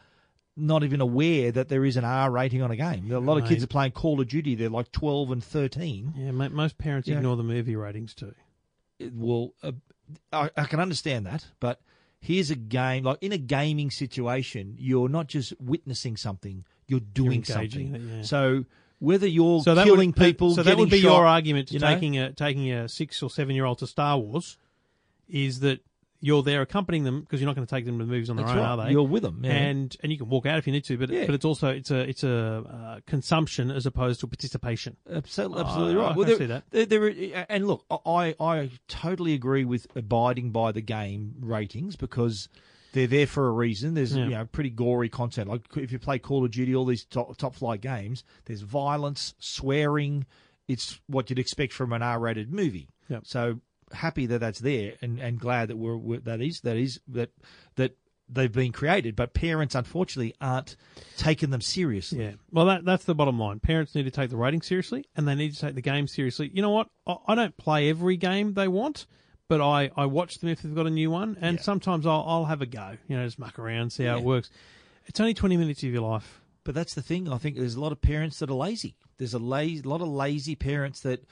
[0.57, 3.11] not even aware that there is an R rating on a game.
[3.13, 3.65] A lot of kids Mate.
[3.65, 4.57] are playing Call of Duty.
[4.57, 6.15] They're like 12 and 13.
[6.17, 7.17] Yeah, mate, most parents Yeah.
[7.19, 8.35] ignore the movie ratings too.
[9.15, 9.73] Well, uh,
[10.33, 11.81] I, I can understand that, but
[12.21, 17.45] here's a game like in a gaming situation, you're not just witnessing something, you're doing
[17.49, 17.95] engaging something.
[17.95, 18.23] it, yeah.
[18.23, 18.65] So
[18.99, 21.81] whether you're So killing would, people, So that would be getting your argument to you
[21.81, 21.87] know?
[21.87, 24.59] taking a taking a six or seven year old to Star Wars,
[25.29, 25.81] is that
[26.23, 28.37] you're there accompanying them because you're not going to take them to the movies on
[28.37, 28.71] their That's own, right.
[28.71, 28.91] are they?
[28.93, 29.53] You're with them, yeah.
[29.53, 31.25] and and you can walk out if you need to, but Yeah.
[31.27, 34.97] but it's also it's a it's a uh, consumption as opposed to participation.
[35.11, 36.15] Absolutely, Oh, absolutely I right.
[36.15, 36.65] can there, see that.
[36.71, 42.49] There, there and look, I I totally agree with abiding by the game ratings because
[42.93, 43.95] they're there for a reason.
[43.95, 44.25] There's Yeah.
[44.25, 45.49] you know pretty gory content.
[45.49, 49.35] Like if you play Call of Duty, all these top, top flight games, there's violence,
[49.39, 50.27] swearing.
[50.69, 52.89] It's what you'd expect from an R-rated movie.
[53.09, 53.23] Yep.
[53.27, 53.61] So
[53.93, 57.31] happy that that's there, and, and glad that we're, we're that is that is that
[57.77, 57.97] that
[58.33, 59.17] they've been created.
[59.17, 60.77] But parents, unfortunately, aren't
[61.17, 62.23] taking them seriously.
[62.23, 62.33] Yeah.
[62.53, 63.61] Well, that that's the bottom line.
[63.61, 66.51] Parents need to take the rating seriously, and they need to take the game seriously.
[66.53, 66.89] You know what?
[67.07, 69.07] I, I don't play every game they want,
[69.49, 71.63] but I, I watch them if they've got a new one, and Yeah.
[71.63, 72.97] sometimes I'll I'll have a go.
[73.09, 74.51] You know, just muck around, see how it works.
[75.07, 76.41] It's only twenty minutes of your life.
[76.63, 77.33] But that's the thing.
[77.33, 78.95] I think there's a lot of parents that are lazy.
[79.17, 81.25] There's a lazy, lot of lazy parents that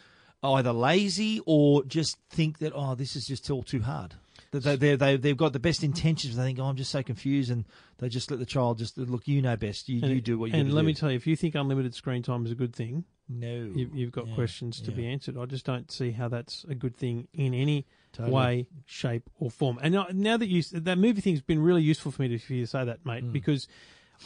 [0.42, 4.14] either lazy or just think that oh, this is just all too hard.
[4.52, 6.34] They they they they've got the best intentions.
[6.34, 7.64] But they think oh, I'm just so confused, and
[7.98, 9.28] they just let the child just look.
[9.28, 9.88] You know best.
[9.88, 10.52] You, you do what you.
[10.54, 10.58] Do.
[10.60, 10.86] And let do.
[10.86, 13.90] me tell you, if you think unlimited screen time is a good thing, no, you,
[13.92, 14.96] you've got Yeah, questions to yeah.
[14.96, 15.36] be answered.
[15.36, 17.84] I just don't see how that's a good thing in any
[18.14, 18.34] Totally.
[18.34, 19.78] way, shape, or form.
[19.82, 22.54] And now- now that you that movie thing's been really useful for me to for
[22.54, 23.06] you to say that, Mm.
[23.06, 23.68] mate, because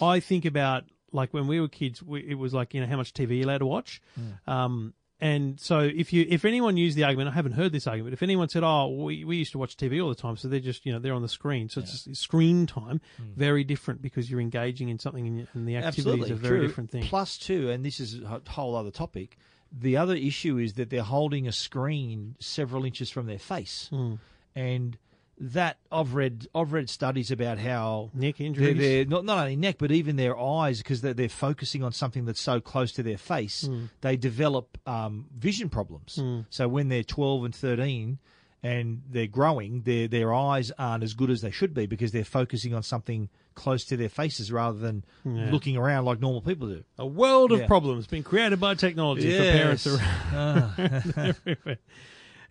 [0.01, 2.97] I think about like when we were kids, we, it was like you know how
[2.97, 4.01] much TV you're allowed to watch.
[4.21, 4.49] Mm.
[4.53, 8.13] Um, and so if you if anyone used the argument, I haven't heard this argument.
[8.13, 10.61] If anyone said, "Oh, we, we used to watch TV all the time," so they're
[10.61, 13.01] just you know they're on the screen, so it's screen time,
[13.37, 16.09] very different because you're engaging in something and, the activities Mm.
[16.13, 16.67] Absolutely, are very true.
[16.67, 17.05] different thing.
[17.39, 19.39] two, and this is a whole other topic.
[19.71, 24.15] The other issue is that they're holding a screen several inches from their face, Hmm.
[24.57, 24.99] and
[25.39, 26.47] that I've read.
[26.55, 28.79] I've read studies about how Neck they're, injuries.
[28.79, 32.25] they're not not only neck but even their eyes because they're, they're focusing on something
[32.27, 33.67] that's so close to their face.
[33.67, 33.87] Hmm.
[34.03, 36.21] They develop um, vision problems.
[36.51, 38.19] So when they're twelve and thirteen.
[38.65, 39.83] And they're growing.
[39.83, 43.29] Their their eyes aren't as good as they should be because they're focusing on something
[43.57, 45.51] close to their faces rather than Yeah.
[45.51, 46.85] looking around like normal people do.
[46.97, 47.67] A world of Yeah.
[47.67, 50.01] problems being created by technology for parents Yes.
[50.33, 50.73] around
[51.17, 51.79] everywhere.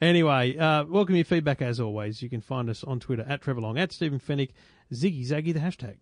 [0.02, 2.24] Anyway, uh, welcome your feedback as always.
[2.24, 4.50] You can find us on Twitter at Trevor Long, at Stephen Fenech,
[4.92, 5.98] Ziggy Zaggy, the hashtag.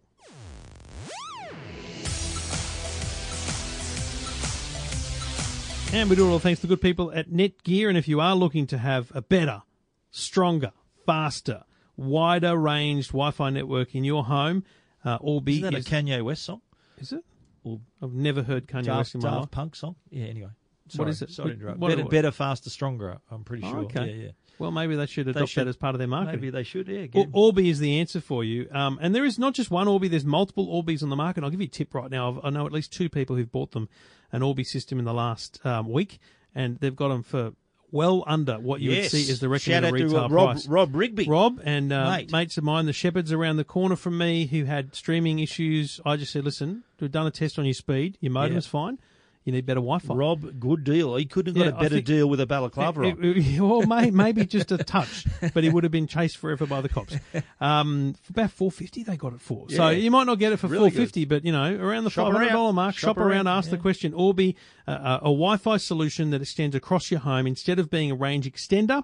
[5.91, 7.89] And we do it all thanks to the good people at Netgear.
[7.89, 9.63] And if you are looking to have a better,
[10.11, 10.71] stronger,
[11.05, 11.63] faster,
[11.97, 14.63] wider ranged Wi Fi network in your home,
[15.03, 16.61] uh, Orbi Isn't that a Kanye West song?
[16.99, 17.25] is it?
[17.63, 19.39] Or I've never heard Kanye Daft, West in my life.
[19.41, 19.95] Daft Punk song?
[20.11, 20.25] Yeah.
[20.27, 20.51] Anyway,
[20.97, 21.29] What Sorry, is it?
[21.31, 21.79] Sorry to interrupt.
[21.79, 23.17] better, what- better, faster, stronger.
[23.31, 23.79] I'm pretty Oh, sure.
[23.81, 24.05] okay.
[24.07, 24.31] Yeah, yeah.
[24.57, 26.41] Well, maybe they should adopt should- that as part of their marketing.
[26.41, 26.87] Maybe they should.
[26.87, 27.05] Yeah.
[27.13, 28.67] Or- Orbi is the answer for you.
[28.71, 31.43] Um, and there is not just one Orbi, there's multiple Orbis on the market.
[31.43, 32.29] I'll give you a tip right now.
[32.31, 33.87] I've, I know at least two people who've bought them
[34.31, 36.19] an Orbi system in the last um, week,
[36.53, 37.53] and they've got them for
[37.91, 39.11] well under what you yes.
[39.13, 40.67] would see as the recommended retail Rob, price.
[40.67, 41.25] Rob Rigby.
[41.27, 42.31] Rob and uh, Mate.
[42.31, 45.99] mates of mine, the shepherds around the corner from me who had streaming issues.
[46.05, 48.17] I just said, listen, we've done a test on your speed.
[48.21, 48.57] Your modem Yeah.
[48.59, 48.99] is fine.
[49.45, 50.13] You need better Wi-Fi.
[50.13, 51.15] Rob, good deal.
[51.15, 53.03] He couldn't have got Yeah, a I better think- deal with a balaclava.
[53.03, 56.65] It- it- well, may, maybe just a touch, but he would have been chased forever
[56.67, 57.15] by the cops.
[57.59, 59.67] Um, for about four fifty, they got it for.
[59.69, 62.09] So you might not get it for Really four fifty, but you know, around the
[62.09, 62.75] Shop five hundred dollar around.
[62.75, 62.95] mark.
[62.95, 63.31] Shop, Shop around.
[63.31, 63.81] around, Ask the yeah.
[63.81, 64.13] question.
[64.13, 64.55] Orbi,
[64.87, 68.45] uh, uh, a Wi-Fi solution that extends across your home instead of being a range
[68.51, 69.03] extender.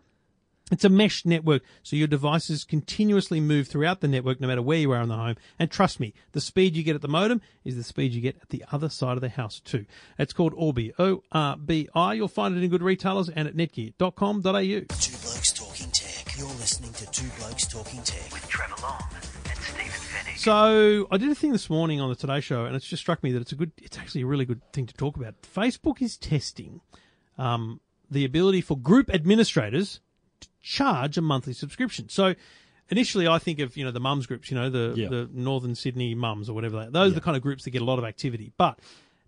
[0.71, 4.79] It's a mesh network, so your devices continuously move throughout the network no matter where
[4.79, 5.35] you are in the home.
[5.59, 8.37] And trust me, the speed you get at the modem is the speed you get
[8.41, 9.85] at the other side of the house too.
[10.17, 12.13] It's called Orbi, O-R-B-I.
[12.15, 14.41] You'll find it in good retailers and at netgear.com.au.
[14.41, 16.35] Two Blokes Talking Tech.
[16.35, 18.33] You're listening to Two Blokes Talking Tech.
[18.33, 19.03] with Trevor Long
[19.47, 20.37] and Stephen Fenech.
[20.39, 23.21] So I did a thing this morning on the Today Show, and it's just struck
[23.21, 25.35] me that it's a good, it's actually a really good thing to talk about.
[25.43, 26.81] Facebook is testing
[27.37, 30.04] um, the ability for group administrators to
[30.65, 32.09] charge a monthly subscription.
[32.09, 32.33] So
[32.89, 35.07] initially, I think of you know the mums groups, you know the Yeah.
[35.09, 36.85] the Northern Sydney mums or whatever.
[36.85, 38.79] They, those are the kind of groups that get a lot of activity, but.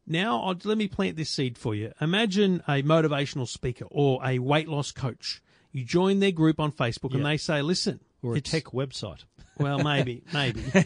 [0.09, 1.91] Now, I'll, let me plant this seed for you.
[1.99, 5.41] Imagine a motivational speaker or a weight loss coach.
[5.73, 9.25] You join their group on Facebook and they say, listen, or a tech website.
[9.57, 10.63] well, maybe, maybe.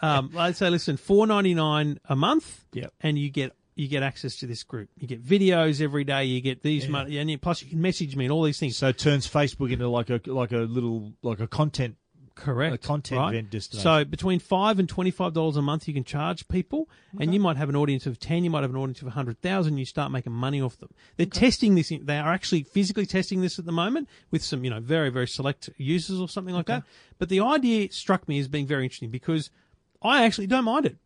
[0.00, 2.92] Um, I'd say, listen, four ninety nine a month, Yep.
[3.02, 4.88] and you get you get access to this group.
[4.96, 6.24] You get videos every day.
[6.24, 8.76] You get these, money, and you, plus you can message me and all these things.
[8.76, 11.96] So it turns Facebook into like a like a little like a content
[12.34, 12.74] Correct.
[12.74, 13.34] a content right?
[13.34, 13.82] event destination.
[13.82, 17.40] So between five and twenty five dollars a month, you can charge people, and you
[17.40, 18.44] might have an audience of ten.
[18.44, 19.78] You might have an audience of hundred thousand.
[19.78, 20.90] You start making money off them.
[21.16, 21.90] They're testing this.
[21.90, 25.10] in- They are actually physically testing this at the moment with some, you know, very
[25.10, 26.84] very select users or something like that.
[27.18, 29.50] But the idea struck me as being very interesting because
[30.00, 30.96] I actually don't mind it.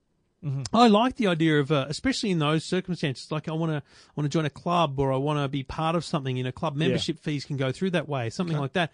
[0.73, 3.83] I like the idea of, uh, especially in those circumstances, like I want to
[4.15, 6.37] want to join a club or I want to be part of something.
[6.37, 8.93] You know, club membership fees can go through that way, something like that.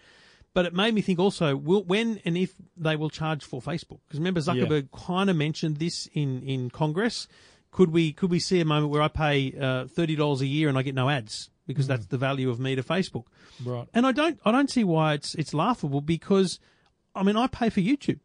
[0.53, 3.99] But it made me think also, will, when and if they will charge for Facebook?
[4.07, 7.27] Because remember, Zuckerberg kind of mentioned this in, in Congress.
[7.71, 10.69] Could we could we see a moment where I pay uh, thirty dollars a year
[10.69, 13.25] and I get no ads because that's the value of me to Facebook?
[13.65, 13.87] Right.
[13.95, 16.59] And I don't I don't see why it's it's laughable because
[17.15, 18.19] I mean I pay for YouTube.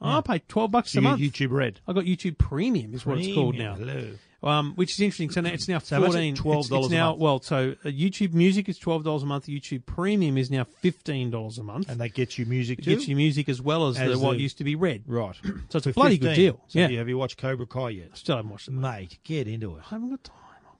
[0.00, 1.20] I pay twelve bucks a you month.
[1.20, 1.80] YouTube Red.
[1.86, 3.74] I got YouTube Premium is what it's called now.
[3.74, 4.10] Hello.
[4.40, 5.30] Um, which is interesting.
[5.30, 6.12] So now it's now So how much?
[6.12, 6.36] fourteen.
[6.36, 7.18] $12 it's, it's a now month.
[7.20, 7.40] well.
[7.42, 9.46] So uh, YouTube Music is twelve dollars a month.
[9.46, 11.88] YouTube Premium is now fifteen dollars a month.
[11.88, 12.94] And that gets you music it too.
[12.94, 15.02] gets you music as well as, As the, what the- used to be Red.
[15.08, 15.34] right.
[15.70, 16.60] So it's a bloody good deal.
[16.68, 18.16] So yeah, you- have you watched Cobra Kai yet?
[18.16, 18.72] still haven't watched it.
[18.74, 19.82] Mate, get into it.
[19.86, 20.34] I haven't got time.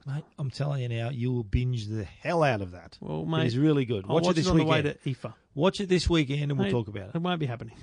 [0.07, 2.97] Mate, I'm telling you now, you will binge the hell out of that.
[3.01, 4.05] Well, mate, is really good.
[4.07, 4.85] I'll Watch, watch it this on weekend.
[4.85, 5.33] the way to IFA.
[5.53, 7.15] Watch it this weekend, and we'll Mate, talk about it.
[7.15, 7.75] It won't be happening.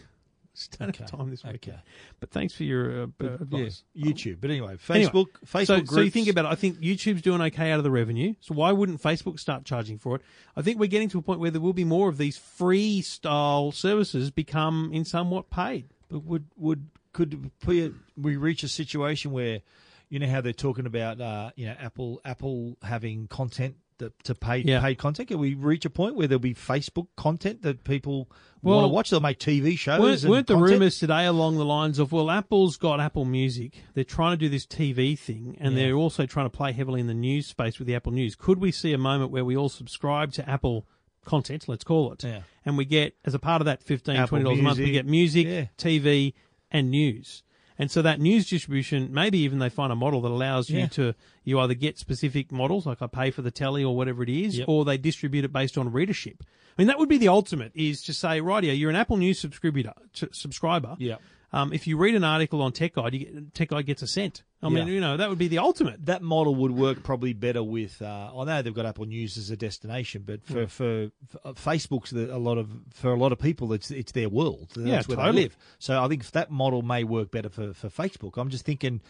[0.56, 1.04] Just don't Okay.
[1.04, 1.76] have time this weekend.
[1.76, 1.82] Okay.
[2.18, 3.84] But thanks for your uh, uh, advice.
[3.94, 4.40] Yeah, YouTube.
[4.40, 5.90] But anyway, Anyway, Facebook, Facebook so, groups.
[5.92, 6.48] so you think about it.
[6.48, 8.34] I think YouTube's doing okay out of the revenue.
[8.40, 10.22] So why wouldn't Facebook start charging for it?
[10.56, 13.02] I think we're getting to a point where there will be more of these free
[13.02, 15.88] style services become in somewhat paid.
[16.08, 19.60] But would would could we we reach a situation where,
[20.08, 24.34] you know how they're talking about, uh, you know, Apple Apple having content that, to
[24.34, 24.80] pay Yeah.
[24.80, 25.28] paid content?
[25.28, 28.30] Can we reach a point where there'll be Facebook content that people
[28.62, 29.10] Well, want to watch?
[29.10, 30.00] They'll make TV shows.
[30.00, 30.72] Weren't, weren't the content?
[30.72, 33.74] rumors today along the lines of, well, Apple's got Apple Music.
[33.94, 35.82] They're trying to do this TV thing, and Yeah.
[35.86, 38.34] they're also trying to play heavily in the news space with the Apple News.
[38.34, 40.86] Could we see a moment where we all subscribe to Apple
[41.24, 42.42] content, let's call it, Yeah.
[42.64, 45.06] and we get, as a part of that 15, Apple $20 a month, we get
[45.06, 45.70] music.
[45.76, 46.34] TV,
[46.70, 47.42] and news.
[47.78, 50.82] And so that news distribution, maybe even they find a model that allows Yeah.
[50.82, 51.14] you to,
[51.44, 54.58] you either get specific models, like I pay for the telly or whatever it is,
[54.58, 54.68] Yep.
[54.68, 56.42] or they distribute it based on readership.
[56.42, 59.16] I mean, that would be the ultimate, is to say, right here, you're an Apple
[59.16, 60.96] News subscriber, t- subscriber.
[60.98, 61.16] Yeah.
[61.52, 64.06] Um, if you read an article on Tech Guide, you get, Tech Guide gets a
[64.06, 64.42] cent.
[64.62, 64.94] I mean, Yeah.
[64.94, 66.04] you know, that would be the ultimate.
[66.06, 68.02] that model would work probably better with.
[68.02, 70.66] Uh, I know they've got Apple News as a destination, but for Hmm.
[70.66, 74.12] for, for uh, Facebook's the, a lot of for a lot of people, it's it's
[74.12, 74.70] their world.
[74.74, 75.32] That's Yeah, where totally.
[75.36, 75.56] they live.
[75.78, 78.36] So I think that model may work better for, for Facebook.
[78.36, 79.00] I'm just thinking,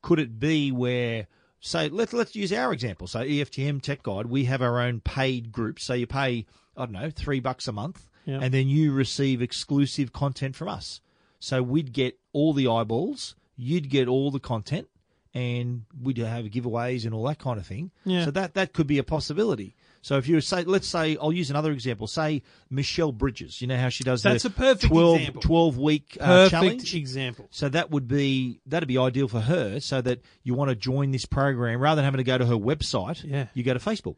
[0.00, 1.26] could it be where?
[1.58, 3.08] So let's let's use our example.
[3.08, 5.80] So EFTM Tech Guide, we have our own paid group.
[5.80, 8.38] So you pay I don't know three bucks a month, Yeah.
[8.40, 11.00] and then you receive exclusive content from us.
[11.40, 14.88] So we'd get all the eyeballs, you'd get all the content,
[15.34, 17.90] and we'd have giveaways and all that kind of thing.
[18.04, 18.24] Yeah.
[18.26, 19.74] So that that could be a possibility.
[20.02, 22.06] So if you say, let's say, I'll use another example.
[22.06, 23.60] Say Michelle Bridges.
[23.60, 24.32] You know how she does that.
[24.32, 25.42] That's a perfect 12, example.
[25.42, 26.94] 12 week uh, Perfect challenge.
[26.94, 27.48] example.
[27.50, 29.78] So that would be that'd be ideal for her.
[29.80, 32.54] So that you want to join this program rather than having to go to her
[32.54, 33.22] website.
[33.24, 33.46] Yeah.
[33.52, 34.16] you go to Facebook.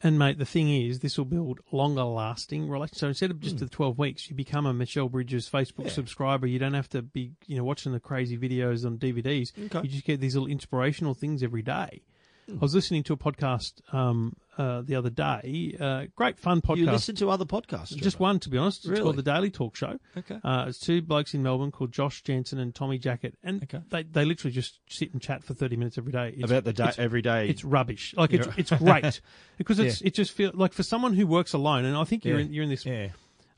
[0.00, 3.00] And mate, the thing is, this will build longer lasting relationships.
[3.00, 3.64] So instead of just hmm.
[3.64, 5.86] the twelve weeks, you become a Michelle Bridges Facebook.
[5.86, 5.90] Yeah.
[5.90, 6.46] subscriber.
[6.46, 9.52] You don't have to be, you know, watching the crazy videos on DVDs.
[9.66, 9.80] Okay.
[9.82, 12.02] You just get these little inspirational things every day.
[12.50, 15.76] I was listening to a podcast um, uh, the other day.
[15.78, 16.76] Uh, great fun podcast.
[16.78, 17.94] You listen to other podcasts.
[17.96, 18.80] Just one, to be honest.
[18.80, 19.02] It's Really?
[19.02, 19.98] called the Daily Talk Show.
[20.16, 20.38] Okay.
[20.42, 23.80] Uh, it's two blokes in Melbourne called Josh Janssen and Tommy Jackett, and Okay.
[23.90, 26.34] they they literally just sit and chat for thirty minutes every day.
[26.36, 27.48] It's, about the day every day.
[27.48, 28.14] it's rubbish.
[28.16, 29.20] Like it's it's great
[29.58, 32.38] because it's it just feels like for someone who works alone, and I think you're
[32.38, 32.46] Yeah.
[32.46, 32.86] in, you're in this.
[32.86, 33.08] yeah.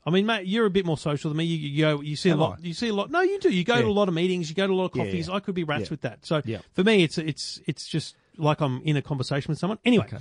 [0.03, 1.43] I mean, mate, you're a bit more social than me.
[1.45, 2.57] You, you go, you see a lot.
[2.57, 2.65] I?
[2.65, 3.11] You see a lot.
[3.11, 3.49] No, you do.
[3.53, 3.81] You go Yeah.
[3.83, 4.49] to a lot of meetings.
[4.49, 5.27] You go to a lot of Yeah, coffees.
[5.27, 5.35] yeah.
[5.35, 5.87] I could be rats Yeah.
[5.91, 6.25] with that.
[6.25, 6.57] So Yeah.
[6.73, 9.79] for me, it's it's it's just like I'm in a conversation with someone.
[9.85, 10.17] Anyway, Okay.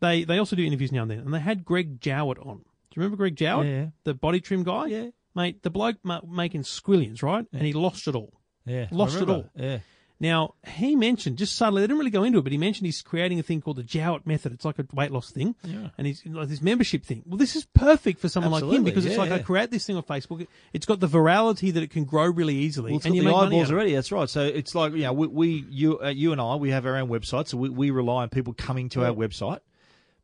[0.00, 2.58] they they also do interviews now and then, and they had Greg Jowett on.
[2.58, 3.66] Do you remember Greg Jowett?
[3.66, 3.86] Yeah.
[4.04, 4.86] The body trim guy.
[4.86, 5.06] Yeah.
[5.34, 7.46] Mate, the bloke ma- making squillions, right?
[7.52, 8.32] And he lost it all.
[8.66, 9.46] Yeah, Lost it all.
[9.56, 9.78] Yeah,
[10.22, 13.00] Now, he mentioned, just subtly, they didn't really go into it, but he mentioned he's
[13.00, 14.52] creating a thing called the Jowett method.
[14.52, 15.54] It's like a weight loss thing.
[15.64, 15.88] Yeah.
[15.96, 17.22] And he's like this membership thing.
[17.24, 19.70] Well, this is perfect for someone like him Absolutely, because it's yeah, like I create
[19.70, 20.46] this thing on Facebook.
[20.74, 22.92] It's got the virality that it can grow really easily.
[22.92, 23.74] Well, it's and got the eyeballs out of it.
[23.74, 23.94] already.
[23.94, 24.28] That's right.
[24.28, 26.96] So it's like you know, we, we you uh, you and I, we have our
[26.96, 29.60] own website, so we, we rely on people coming to our website.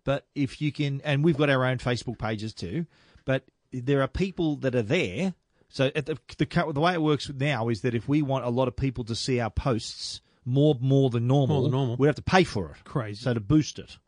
[0.05, 2.85] But if you can, and we've got our own Facebook pages too.
[3.25, 5.33] But there are people that are there.
[5.69, 8.51] So at the the, the way it works now is that if we want a
[8.51, 11.97] lot of people to see our posts more more than normal, More than normal.
[11.97, 12.85] we have to pay for it.
[12.85, 13.23] Crazy.
[13.23, 13.99] So to boost it.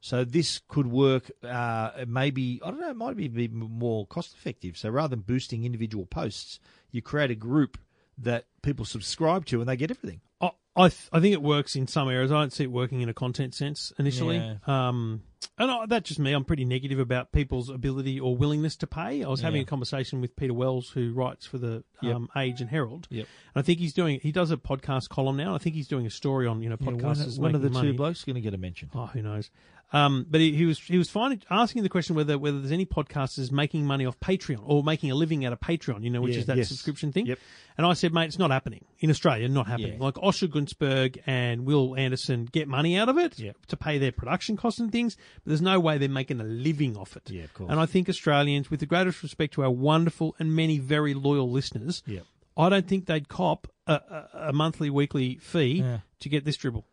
[0.00, 1.28] So this could work.
[1.42, 2.90] Uh, maybe I don't know.
[2.90, 4.78] It might be more cost effective.
[4.78, 6.60] So rather than boosting individual posts,
[6.92, 7.78] you create a group
[8.20, 10.20] that people subscribe to, and they get everything.
[10.40, 12.30] I, I, th- I think it works in some areas.
[12.32, 14.36] I don't see it working in a content sense initially.
[14.36, 14.56] Yeah.
[14.66, 15.22] Um,
[15.56, 16.32] and I, that's just me.
[16.32, 19.24] I'm pretty negative about people's ability or willingness to pay.
[19.24, 19.64] I was having Yeah.
[19.64, 22.14] a conversation with Peter Wells, who writes for the Yep.
[22.14, 23.06] um, Age and Herald.
[23.10, 23.26] Yep.
[23.54, 24.20] And I think he's doing.
[24.22, 25.54] He does a podcast column now.
[25.54, 27.70] I think he's doing a story on you know Yeah, when, podcasters when are the
[27.70, 27.90] money.
[27.90, 28.90] two blokes going to get a mention?
[28.94, 29.50] Oh, who knows?
[29.90, 32.84] Um, but he, he was he was finding, asking the question whether whether there's any
[32.84, 36.34] podcasters making money off Patreon or making a living out of Patreon, you know, which
[36.34, 36.68] Yeah, is that yes.
[36.68, 37.24] subscription thing.
[37.24, 37.38] Yep.
[37.78, 39.48] And I said, mate, it's not happening in Australia.
[39.48, 39.94] Not happening.
[39.94, 40.04] Yeah.
[40.04, 43.56] Like Osher Gunsberg and Wil Anderson get money out of it Yep.
[43.68, 46.94] to pay their production costs and things, but there's no way they're making a living
[46.96, 47.30] off it.
[47.30, 47.70] Yeah, of course.
[47.70, 51.50] And I think Australians, with the greatest respect to our wonderful and many very loyal
[51.50, 52.24] listeners, Yep.
[52.58, 56.00] I don't think they'd cop a, a, a monthly, weekly fee Yeah.
[56.20, 56.84] to get this dribble,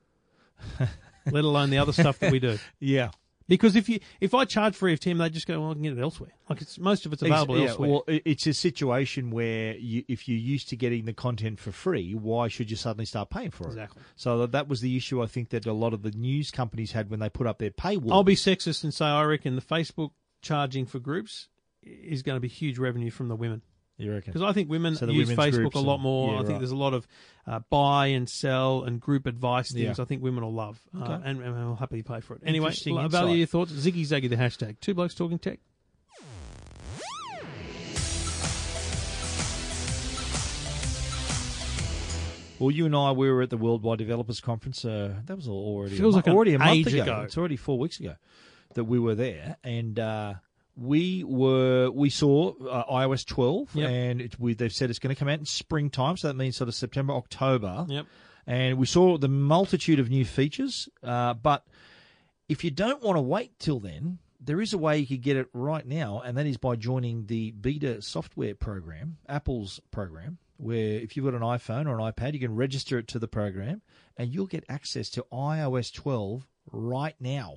[1.31, 2.57] let alone the other stuff that we do.
[2.79, 3.11] Yeah.
[3.47, 5.93] Because if you if I charge for EFTM, they just go, well, I can get
[5.93, 6.31] it elsewhere.
[6.49, 7.89] Like it's most of it's available Ex- yeah, elsewhere.
[7.89, 12.15] Well, it's a situation where you, if you're used to getting the content for free,
[12.15, 13.67] why should you suddenly start paying for it?
[13.67, 14.01] Exactly.
[14.15, 16.93] So that, that was the issue I think that a lot of the news companies
[16.93, 18.11] had when they put up their paywall.
[18.11, 20.11] I'll be sexist and say I reckon the Facebook
[20.41, 21.47] charging for groups
[21.83, 23.61] is going to be huge revenue from the women.
[23.97, 24.33] You reckon?
[24.33, 26.33] Because I think women So use Facebook a lot and- more.
[26.33, 26.59] yeah, I think right.
[26.59, 27.07] there's a lot of
[27.47, 29.97] uh, buy and sell and group advice things.
[29.97, 30.03] Yeah.
[30.03, 32.41] I think women will love uh, and, and will happily pay for it.
[32.45, 33.71] Anyway, l- value your thoughts.
[33.71, 34.79] Ziggy Zaggy the hashtag.
[34.81, 35.59] Two blokes talking tech.
[42.57, 44.85] Well, you and I, we were at the Worldwide Developers Conference.
[44.85, 47.01] Uh, that was already Feels a, like an already a month ago.
[47.03, 47.21] ago.
[47.23, 48.15] It's already four weeks ago
[48.75, 50.35] that we were there, and uh,
[50.77, 53.89] we were we saw uh, iOS 12, Yep.
[53.89, 56.57] and it, we, they've said it's going to come out in springtime, so that means
[56.57, 57.85] sort of September, October.
[57.87, 58.05] Yep.
[58.47, 61.65] And we saw the multitude of new features, uh, but
[62.47, 65.37] if you don't want to wait till then, there is a way you could get
[65.37, 70.99] it right now, and that is by joining the Beta software program, Apple's program, where
[70.99, 73.81] if you've got an iPhone or an iPad, you can register it to the program,
[74.17, 77.55] and you'll get access to iOS 12 right now.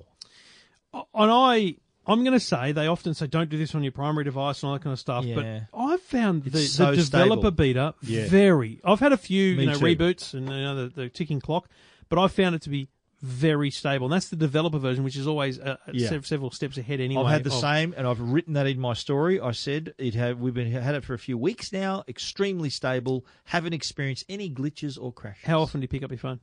[0.93, 1.75] And I,
[2.09, 4.67] I'm going to say they often say don't do this on your primary device and
[4.69, 5.23] all that kind of stuff.
[5.25, 5.35] Yeah.
[5.71, 7.51] But I've found the, so the developer stable.
[7.51, 8.27] beta Yeah.
[8.27, 8.81] very.
[8.83, 9.85] I've had a few Me you know too.
[9.85, 11.69] reboots and you know the, the ticking clock,
[12.09, 12.89] but I found it to be
[13.21, 14.05] very stable.
[14.07, 16.07] And that's the developer version, which is always uh, Yeah.
[16.07, 17.23] sev- several steps ahead anyway.
[17.25, 19.39] I've had the of- same, and I've written that in my story.
[19.41, 23.25] I said it had we've been had it for a few weeks now, extremely stable,
[23.43, 25.43] haven't experienced any glitches or crashes.
[25.43, 26.39] How often do you pick up your phone?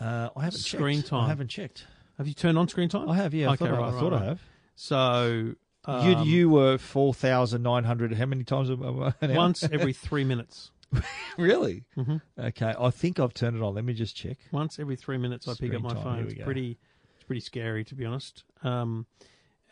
[0.00, 1.08] Uh, I haven't Screen checked.
[1.10, 1.24] time.
[1.24, 1.86] I haven't checked.
[2.18, 3.08] Have you turned on screen time?
[3.08, 3.48] I have, yeah.
[3.48, 4.40] I Okay, thought, I, right, I, thought right, I have.
[4.74, 5.54] So
[5.86, 8.12] you um, you were four thousand nine hundred.
[8.14, 9.36] How many times a- a- an hour?
[9.36, 10.70] once every three minutes.
[11.38, 11.84] really?
[11.94, 13.74] hmm Okay, I think I've turned it on.
[13.74, 14.38] Let me just check.
[14.52, 16.18] Once every three minutes, I pick up my time, phone.
[16.24, 16.44] It's go.
[16.44, 16.78] pretty,
[17.14, 18.44] it's pretty scary to be honest.
[18.62, 19.06] Um,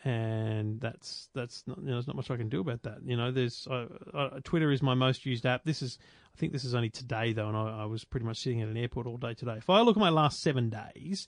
[0.03, 2.99] and that's that's not, you know, there's not much I can do about that.
[3.03, 5.65] You know, there's uh, uh, Twitter is my most used app.
[5.65, 5.97] This is,
[6.35, 8.67] I think this is only today though, and I, I was pretty much sitting at
[8.69, 9.55] an airport all day today.
[9.57, 11.27] If I look at my last seven days,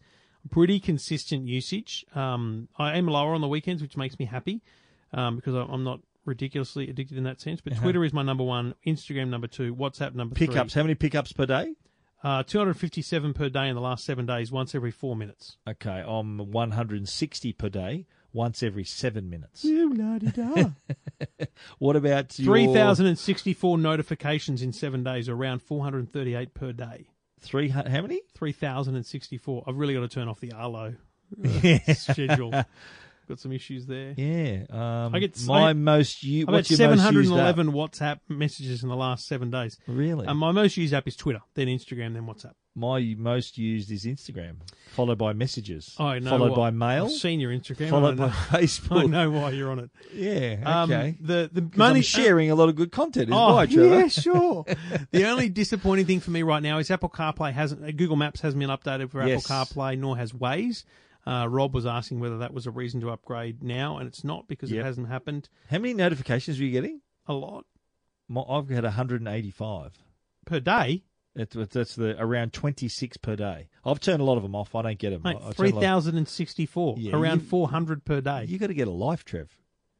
[0.49, 2.05] pretty consistent usage.
[2.15, 4.61] Um, I aim lower on the weekends, which makes me happy
[5.13, 7.61] um, because I- I'm not ridiculously addicted in that sense.
[7.61, 7.81] But Uh-huh.
[7.83, 10.47] Twitter is my number one, Instagram number two, WhatsApp number three.
[10.47, 10.73] Pickups.
[10.73, 11.73] How many pickups per day?
[12.21, 15.55] Uh, 257 per day in the last seven days, once every four minutes.
[15.67, 19.63] Okay, I'm 160 per day, once every seven minutes.
[21.79, 27.07] What about your 3,064 notifications in seven days, around 438 per day.
[27.39, 28.21] Three how many?
[28.35, 29.63] 3,064.
[29.67, 30.93] I've really got to turn off the Arlo
[31.45, 32.53] uh, schedule.
[33.29, 34.15] Got some issues there.
[34.17, 36.23] Yeah, um, I get- my I- most.
[36.23, 37.55] You, I've had what's your most used app?
[37.55, 39.77] 711 WhatsApp messages in the last seven days.
[39.87, 40.25] Really?
[40.25, 42.53] And my most used app is Twitter, then Instagram, then WhatsApp.
[42.75, 44.55] my most used is Instagram,
[44.95, 46.29] followed by messages, I know.
[46.31, 47.89] followed what- by mail, I've seen your Instagram.
[47.91, 49.03] followed by know, Facebook.
[49.03, 49.91] I know why you're on it.
[50.11, 51.15] Yeah, Um, okay.
[51.21, 53.29] the the 'Cause money I'm sharing a lot of good content.
[53.29, 53.99] Is Oh, why, Trevor.
[53.99, 54.65] yeah, sure.
[55.11, 58.41] the only disappointing thing for me right now is Apple CarPlay hasn't, uh, Google Maps
[58.41, 59.49] hasn't been updated for Yes.
[59.51, 60.83] Apple CarPlay, nor has Waze.
[61.29, 64.47] Uh, Rob was asking whether that was a reason to upgrade now, and it's not
[64.47, 64.79] because Yep.
[64.81, 67.01] it hasn't happened How many notifications are you getting?
[67.27, 67.65] a lot
[68.35, 69.93] I've had 185.
[70.45, 71.03] per day.
[71.35, 73.69] That's, that's the around 26 per day.
[73.85, 74.73] I've turned a lot of them off.
[74.75, 75.21] I don't get them.
[75.23, 78.45] Mate, I- I turn a lot- 3,064, Yeah, around you- 400 per day.
[78.47, 79.55] You got to get a life, Trev.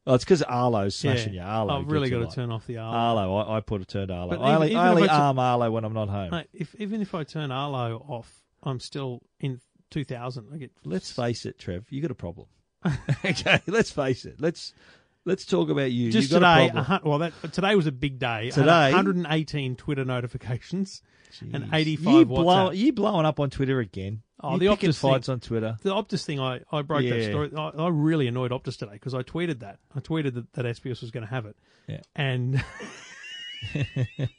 [0.06, 1.40] Oh, it's because Arlo's smashing you.
[1.40, 1.78] Arlo.
[1.78, 2.96] I've really got to turn off the Arlo.
[3.22, 3.36] Arlo.
[3.36, 4.30] I, I put a turn to Arlo.
[4.30, 6.30] But I only, even- I only if I t- arm Arlo when I'm not home.
[6.30, 9.60] Mate, if, even if I turn Arlo off, I'm still in
[9.90, 10.48] 2,000.
[10.52, 11.84] I get Let's face it, Trev.
[11.90, 12.46] You got a problem.
[13.24, 14.36] okay, let's face it.
[14.40, 14.72] Let's
[15.24, 16.10] let's talk about you.
[16.10, 16.70] just today.
[16.74, 18.50] A well, that today was a big day.
[18.50, 18.92] Today?
[18.92, 21.02] 118 Twitter notifications
[21.40, 21.74] and Jeez.
[21.74, 22.26] 85 you WhatsApp.
[22.36, 24.22] blow, you blowing up on Twitter again.
[24.42, 25.76] Oh, you the Optus fights on Twitter.
[25.82, 27.50] The Optus thing, I, I broke that story.
[27.54, 29.78] I, I really annoyed Optus today because I tweeted that.
[29.94, 31.56] I tweeted that, that SBS was going to have it.
[31.86, 32.00] Yeah.
[32.16, 32.64] And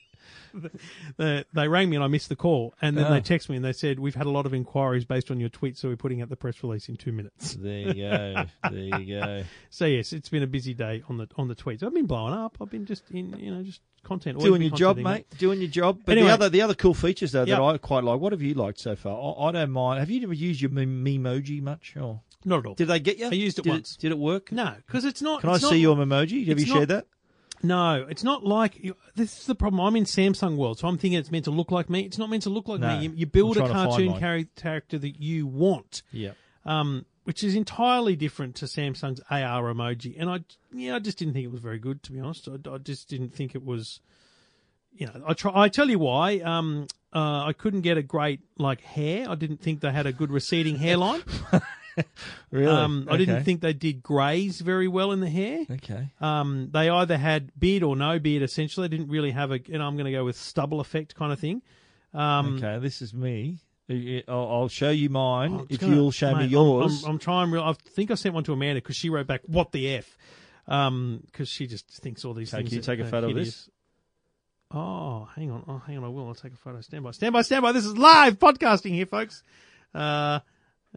[1.17, 2.73] they, they rang me and I missed the call.
[2.81, 3.09] And then Oh.
[3.11, 3.21] they ah.
[3.21, 5.77] texted me and they said, We've had a lot of inquiries based on your tweet,
[5.77, 7.53] so we're putting out the press release in two minutes.
[7.55, 8.43] There you go.
[8.69, 9.43] there you go.
[9.69, 11.83] So, yes, it's been a busy day on the on the tweets.
[11.83, 12.57] I've been blowing up.
[12.61, 14.39] I've been just in, you know, just content.
[14.39, 15.25] Doing your job, mate.
[15.37, 16.01] Doing your job.
[16.05, 16.27] But Anyway.
[16.27, 17.57] the other the other cool features though Yep.
[17.57, 18.19] that I quite like.
[18.19, 19.17] What have you liked so far?
[19.17, 19.99] I, I don't mind.
[19.99, 21.95] Have you ever used your mem- Memoji much?
[21.95, 22.73] Or Not at all.
[22.75, 23.27] Did they get you?
[23.27, 23.95] I used it did once.
[23.95, 24.51] did it work?
[24.51, 25.41] no, because it's not.
[25.41, 26.47] Can I it's see your emoji?
[26.47, 27.07] Have you not- shared that?
[27.63, 29.79] No, it's not like you, this is the problem.
[29.85, 32.01] I'm in Samsung world, so I'm thinking it's meant to look like me.
[32.01, 32.97] It's not meant to look like No.
[32.97, 33.05] me.
[33.05, 36.31] You, you build a I'm trying to find cartoon character that you want, Yeah.
[36.65, 40.15] um, which is entirely different to Samsung's AR emoji.
[40.19, 40.39] And I,
[40.73, 42.47] yeah, I just didn't think it was very good, to be honest.
[42.47, 43.99] I, I just didn't think it was.
[44.93, 45.51] You know, I try.
[45.55, 46.39] I tell you why.
[46.39, 49.29] Um, uh, I couldn't get a great like hair.
[49.29, 51.21] I didn't think they had a good receding hairline.
[52.51, 52.67] Really?
[52.67, 55.65] Um, I didn't think they did greys very well in the hair.
[55.69, 56.09] Okay.
[56.19, 58.43] Um, they either had beard or no beard.
[58.43, 59.59] Essentially, they didn't really have a.
[59.71, 61.61] And I'm going to go with stubble effect kind of thing.
[62.13, 63.59] Um, Okay, this is me.
[64.27, 67.03] I'll I'll show you mine I'm if gonna- you'll show me yours.
[67.03, 67.51] I'm, I'm, I'm trying.
[67.51, 67.63] Real.
[67.63, 70.17] I think I sent one to Amanda because she wrote back, "What the f?"
[70.65, 72.69] Because she just thinks all these Okay, things.
[72.69, 73.69] can you take a photo of this?
[74.73, 75.63] Oh, hang on.
[75.67, 76.05] Oh, hang on.
[76.05, 76.27] I will.
[76.27, 76.79] I'll take a photo.
[76.81, 77.11] Stand by.
[77.11, 77.41] Stand by.
[77.41, 77.71] Stand by.
[77.73, 79.43] This is live podcasting here, folks.
[79.93, 80.39] Uh,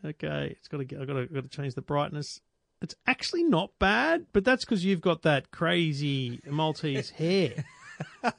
[0.05, 0.55] okay.
[0.59, 0.85] It's got to.
[0.85, 1.01] get.
[1.01, 1.27] I got to.
[1.27, 2.41] Got to change the brightness.
[2.83, 7.65] It's actually not bad, but that's because you've got that crazy Maltese hair.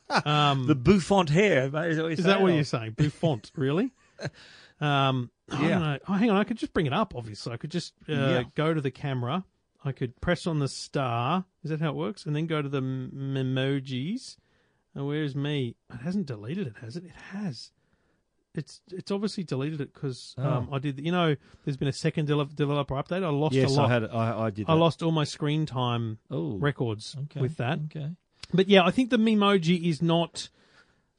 [0.10, 1.70] Um, the bouffant hair.
[1.88, 2.91] Is, is that what you're saying?
[2.91, 3.91] Bouffant, really?
[4.82, 5.70] Um, I Yeah.
[5.70, 5.97] don't know.
[6.10, 6.36] Oh, hang on.
[6.36, 7.16] I could just bring it up.
[7.16, 8.43] Obviously, I could just uh, Yeah.
[8.56, 9.45] go to the camera.
[9.86, 11.45] I could press on the star.
[11.64, 12.26] Is that how it works?
[12.26, 14.36] And then go to the m- emojis.
[14.93, 15.78] And where's me?
[15.93, 17.06] It hasn't deleted it, has it?
[17.06, 17.72] It has.
[18.56, 20.99] It's it's obviously deleted it because um, I did.
[20.99, 23.24] You know, there's been a second de- developer update.
[23.24, 23.89] I lost Yes, a lot.
[23.89, 24.03] I had.
[24.06, 24.68] I, I did.
[24.68, 24.72] That.
[24.72, 27.80] I lost all my screen time oh, records okay, with that.
[27.86, 28.12] Okay.
[28.53, 30.49] But yeah, I think the Memoji is not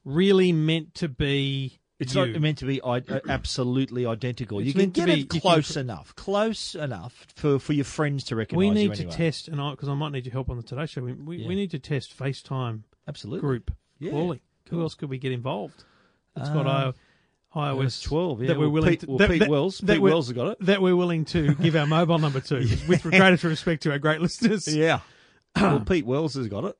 [0.03, 1.79] really meant to be.
[1.99, 2.25] It's you.
[2.27, 4.59] not meant to be I- uh, absolutely identical.
[4.59, 7.85] It's you can get be- it you can- close enough, close enough for, for your
[7.85, 9.15] friends to recognise We need to anyway.
[9.15, 11.01] test, and because I, might need your help on the Today Show.
[11.01, 11.47] We we, Yeah.
[11.47, 13.41] we need to test FaceTime Absolutely.
[13.41, 14.39] group Yeah, calling.
[14.69, 15.83] Who else could we get involved?
[16.35, 16.93] It's got Um, I,
[17.57, 18.41] iOS iOS 12.
[18.41, 19.77] Yeah, that we're well, willing Pete, to well, that, Pete that- Wells.
[19.79, 20.57] that Pete Wells has got it.
[20.61, 22.55] that we're willing to give our mobile number to,
[22.87, 24.67] with greatest respect to our great listeners.
[24.75, 24.99] Yeah.
[25.55, 26.77] well, Pete Wells has got it.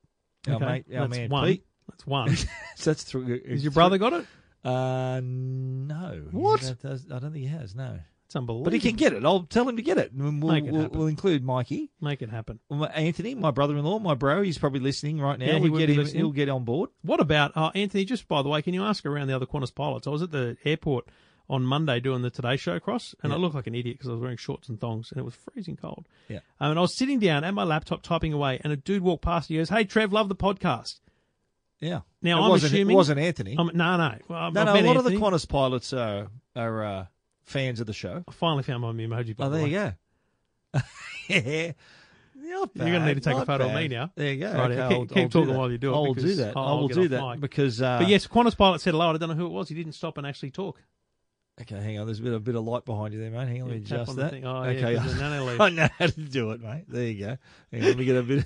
[0.48, 1.48] Our, Okay, mate, our that's man one.
[1.48, 1.64] Pete.
[1.90, 2.36] That's one.
[2.76, 3.40] So that's through.
[3.48, 4.26] Has your brother got it?
[4.64, 6.22] Uh, no.
[6.30, 6.62] What?
[6.62, 7.74] I don't think he has.
[7.74, 7.98] No.
[8.28, 8.64] It's unbelievable.
[8.64, 9.24] But he can get it.
[9.24, 10.12] I'll tell him to get it.
[10.14, 10.98] We'll, Make it we'll, happen.
[10.98, 12.60] we'll include Mikey, make it happen.
[12.70, 14.42] Anthony, my brother-in-law, my bro.
[14.42, 15.46] He's probably listening right now.
[15.46, 15.98] Yeah, he we'll would get be him.
[16.00, 16.24] listening.
[16.24, 16.90] He'll get on board.
[17.00, 18.04] What about uh, Anthony?
[18.04, 20.06] Just by the way, can you ask around the other Qantas pilots?
[20.06, 21.06] I was at the airport
[21.48, 24.12] on Monday doing the Today Show cross, and I looked like an idiot because I
[24.12, 26.04] was wearing shorts and thongs, and it was freezing cold.
[26.28, 26.40] Yeah.
[26.60, 29.22] Um, and I was sitting down at my laptop typing away, and a dude walked
[29.24, 29.48] past.
[29.48, 31.00] Me and he goes, "Hey, Trev, love the podcast."
[31.80, 32.00] Yeah.
[32.20, 33.56] Now, it I'm wasn't, assuming- It wasn't Anthony.
[33.56, 34.74] Um, no, no, well, no, I've no.
[34.74, 37.06] A lot of the Qantas pilots are are uh,
[37.48, 38.24] fans of the show.
[38.26, 39.36] I finally found my emoji.
[39.36, 39.70] By Oh, the there way.
[39.70, 39.76] you
[40.74, 40.80] go.
[41.28, 41.72] yeah.
[42.40, 44.10] Not You're gonna need to take a photo of me now.
[44.14, 44.52] There you go.
[44.52, 46.34] Right, okay, keep- I'll, keep I'll do talking while you do it I will do
[46.36, 46.56] that.
[46.56, 47.40] I'll I will do that mic.
[47.40, 47.82] because.
[47.82, 49.10] Uh, But yes, Qantas pilot said hello.
[49.12, 49.68] I don't know who it was.
[49.68, 50.80] He didn't stop and actually talk.
[51.60, 52.06] Okay, hang on.
[52.06, 53.48] There's a bit, a bit of light behind you there, mate.
[53.48, 54.32] Hang on, let me Yeah, adjust that.
[54.34, 55.60] Oh, yeah, okay, 'cause the Nanoleaf.
[55.60, 56.84] I know how to do it, mate.
[56.86, 57.36] There you go.
[57.72, 58.44] Hang on, let me get a bit.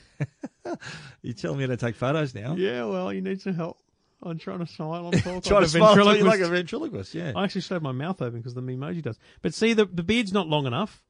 [1.23, 2.55] you telling me how to take photos now?
[2.55, 3.79] Yeah, well, you need some help.
[4.23, 5.43] I'm trying to smile on talk.
[5.45, 6.27] Try I'm to smile ventriloquist.
[6.27, 7.14] like a ventriloquist.
[7.14, 7.33] Yeah.
[7.35, 9.18] I actually should have my mouth open because the emoji does.
[9.43, 11.03] But see, the the beard's not long enough,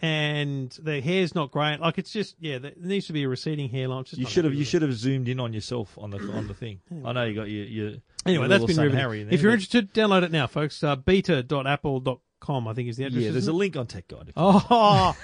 [0.00, 1.80] and the hair's not great.
[1.80, 4.02] Like it's just yeah, there needs to be a receding hairline.
[4.02, 6.46] It's just You should have you should have zoomed in on yourself on the on
[6.48, 6.80] the thing.
[7.04, 7.86] I know you got your your.
[8.26, 8.98] Anyway, your that's little been riveting.
[9.00, 10.82] Harry in there, If you're but- interested, download it now, folks.
[10.84, 12.18] Uh, beta.apple.com,
[12.48, 13.22] I think is the address.
[13.22, 14.32] yeah, there's a link on Tech Guide.
[14.36, 14.64] Oh,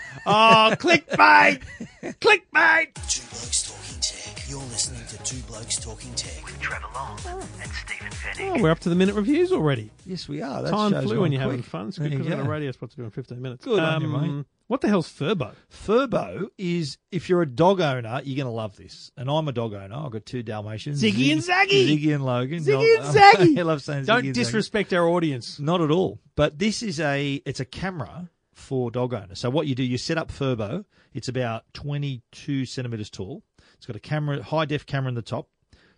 [0.27, 1.63] oh, clickbait,
[2.21, 2.95] clickbait.
[3.09, 4.49] Two Blokes Talking Tech.
[4.49, 6.45] You're listening to Two Blokes Talking Tech.
[6.45, 8.59] With Trevor Long and Stephen Fenech.
[8.59, 9.91] Oh, we're up to the minute reviews already.
[10.05, 10.63] Yes, we are.
[10.63, 11.51] That Time flew gone when you're quick.
[11.51, 11.89] having fun.
[11.89, 12.51] It's good you because I've got a go.
[12.53, 13.65] radio spot to do in 15 minutes.
[13.65, 14.47] Good on you, Um, mate.
[14.69, 15.55] What the hell's Furbo?
[15.71, 19.13] Furbo is if you're a dog owner, you're going to love this.
[19.17, 19.95] And I'm a dog owner.
[19.95, 21.89] I've got two Dalmatians, Ziggy and Zaggy.
[21.89, 22.59] Ziggy and Logan.
[22.65, 23.59] Ziggy and I- Zaggy.
[23.59, 24.35] I love saying Ziggy Don't and Zaggy.
[24.35, 25.61] disrespect our audience.
[25.61, 26.19] Not at all.
[26.35, 29.39] But this is a it's a camera for dog owners.
[29.39, 30.85] So what you do, you set up Furbo.
[31.15, 33.43] It's about 22 centimeters tall.
[33.77, 35.49] It's got a camera, high def camera in the top,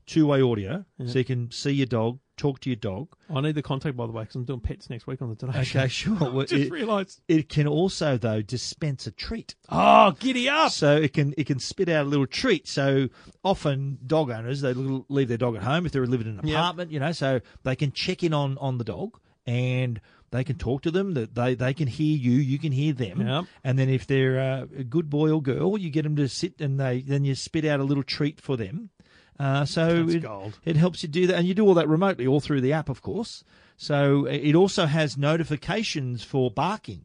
[0.07, 3.09] two way audio, so you can see your dog, talk to your dog.
[3.29, 5.35] I need the contact, by the way, because I'm doing pets next week on the
[5.37, 5.81] Today Show.
[5.81, 6.17] Okay, sure.
[6.17, 7.21] Well, Just it, realised.
[7.29, 9.55] it can also though dispense a treat.
[9.69, 10.73] Oh, giddy up.
[10.73, 12.67] So it can it can spit out a little treat.
[12.67, 13.09] So
[13.45, 16.61] often dog owners they leave their dog at home if they're living in an Yeah.
[16.61, 20.57] apartment, you know, so they can check in on on the dog and they can
[20.57, 21.15] talk to them.
[21.15, 23.27] That they they can hear you, you can hear them.
[23.27, 23.45] Yep.
[23.65, 26.79] And then if they're a good boy or girl, you get them to sit and
[26.79, 28.91] they then you spit out a little treat for them.
[29.39, 30.59] Uh, so it, gold.
[30.65, 32.89] it helps you do that, and you do all that remotely, all through the app,
[32.89, 33.45] of course.
[33.77, 37.05] So it also has notifications for barking.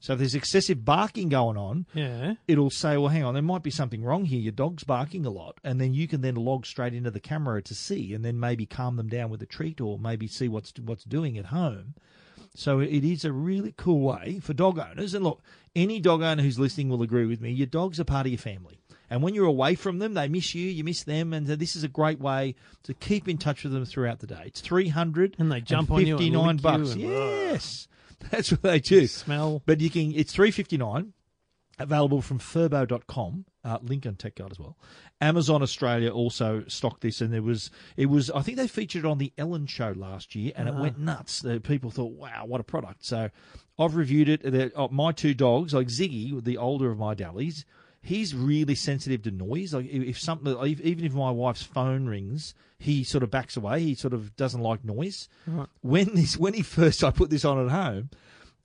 [0.00, 2.34] So if there's excessive barking going on, Yeah.
[2.46, 4.38] it'll say, well, hang on, there might be something wrong here.
[4.40, 5.58] Your dog's barking a lot.
[5.64, 8.66] And then you can then log straight into the camera to see and then maybe
[8.66, 11.94] calm them down with a treat or maybe see what's what's doing at home.
[12.54, 15.14] So it is a really cool way for dog owners.
[15.14, 15.42] And look,
[15.74, 17.50] any dog owner who's listening will agree with me.
[17.50, 18.80] Your dogs are part of your family.
[19.10, 21.84] And when you're away from them, they miss you, you miss them, and this is
[21.84, 24.44] a great way to keep in touch with them throughout the day.
[24.46, 26.96] It's three hundred And they jump on you lick you bucks.
[26.96, 27.88] yes,
[28.30, 29.06] that's what they do.
[29.06, 29.62] Smell.
[29.66, 30.12] But you can.
[30.14, 31.12] It's three fifty nine.
[31.76, 34.78] Available from Furbo.com, uh, link on Tech Guide as well.
[35.20, 39.08] Amazon Australia also stocked this, and there was it was I think they featured it
[39.08, 41.40] on the Ellen Show last year, and it went nuts.
[41.40, 43.28] The people thought, "Wow, what a product!" So
[43.76, 44.72] I've reviewed it.
[44.76, 47.64] Oh, my two dogs, like Ziggy, the older of my Dallies,
[48.04, 49.74] he's really sensitive to noise.
[49.74, 53.80] Like if if something, even if my wife's phone rings, he sort of backs away.
[53.80, 55.28] He sort of doesn't like noise.
[55.80, 58.10] When this, when he first, I put this on at home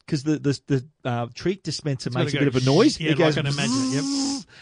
[0.05, 2.99] because the the, the uh, treat dispenser makes a gotta bit of a noise.
[2.99, 4.03] yeah, it goes, I can imagine yep.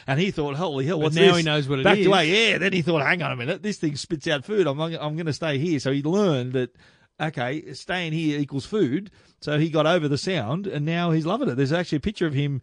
[0.05, 2.07] And he thought, "Holy hell, But what's now this?" he knows what it Backed is.
[2.07, 2.57] away, yeah.
[2.59, 4.67] Then he thought, "Hang on a minute, this thing spits out food.
[4.67, 6.75] I'm I'm going to stay here." So he learned that
[7.20, 9.11] okay, staying here equals food.
[9.39, 11.55] So he got over the sound, and now he's loving it.
[11.55, 12.61] There's actually a picture of him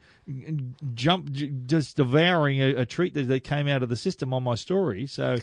[0.94, 1.30] jump
[1.66, 5.06] just devouring a, a treat that, that came out of the system on my story.
[5.06, 5.38] So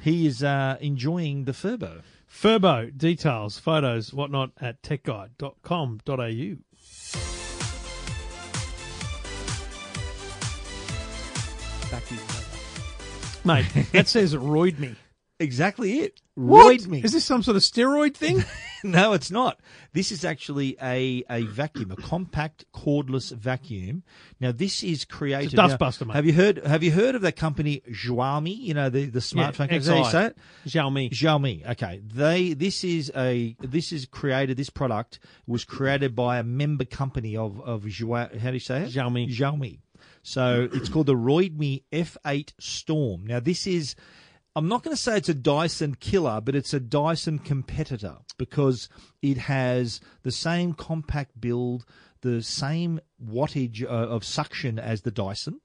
[0.00, 2.02] he is uh, enjoying the Furbo.
[2.30, 6.00] Furbo, details, photos, whatnot at techguide.com.au.
[11.90, 12.20] Back to you.
[13.44, 14.96] Mate, that says roid me.
[15.38, 16.20] Exactly it.
[16.34, 16.78] What?
[16.80, 17.00] Roid me.
[17.02, 18.44] Is this some sort of steroid thing?
[18.84, 19.58] No, it's not.
[19.94, 24.04] This is actually a, a vacuum, a compact cordless vacuum.
[24.38, 25.46] Now, this is created.
[25.46, 26.14] It's a now, dustbuster, mate.
[26.14, 26.64] Have you heard?
[26.64, 28.56] Have you heard of that company Xiaomi?
[28.56, 29.36] You know the the smartphone.
[29.36, 29.76] Yeah, company.
[29.78, 30.38] Is that how you say it?
[30.66, 31.10] Xiaomi.
[31.10, 31.70] Xiaomi.
[31.70, 32.52] Okay, they.
[32.52, 33.56] This is a.
[33.60, 34.56] This is created.
[34.56, 35.18] This product
[35.48, 38.90] was created by a member company of of Xua- How do you say it?
[38.92, 39.34] Xiaomi.
[39.34, 39.78] Xiaomi.
[40.22, 43.26] So it's called the Roidmi F8 Storm.
[43.26, 43.96] Now this is.
[44.56, 48.88] I'm not going to say it's a Dyson killer, but it's a Dyson competitor because
[49.20, 51.84] it has the same compact build,
[52.22, 55.60] the same wattage uh, of suction as the Dyson.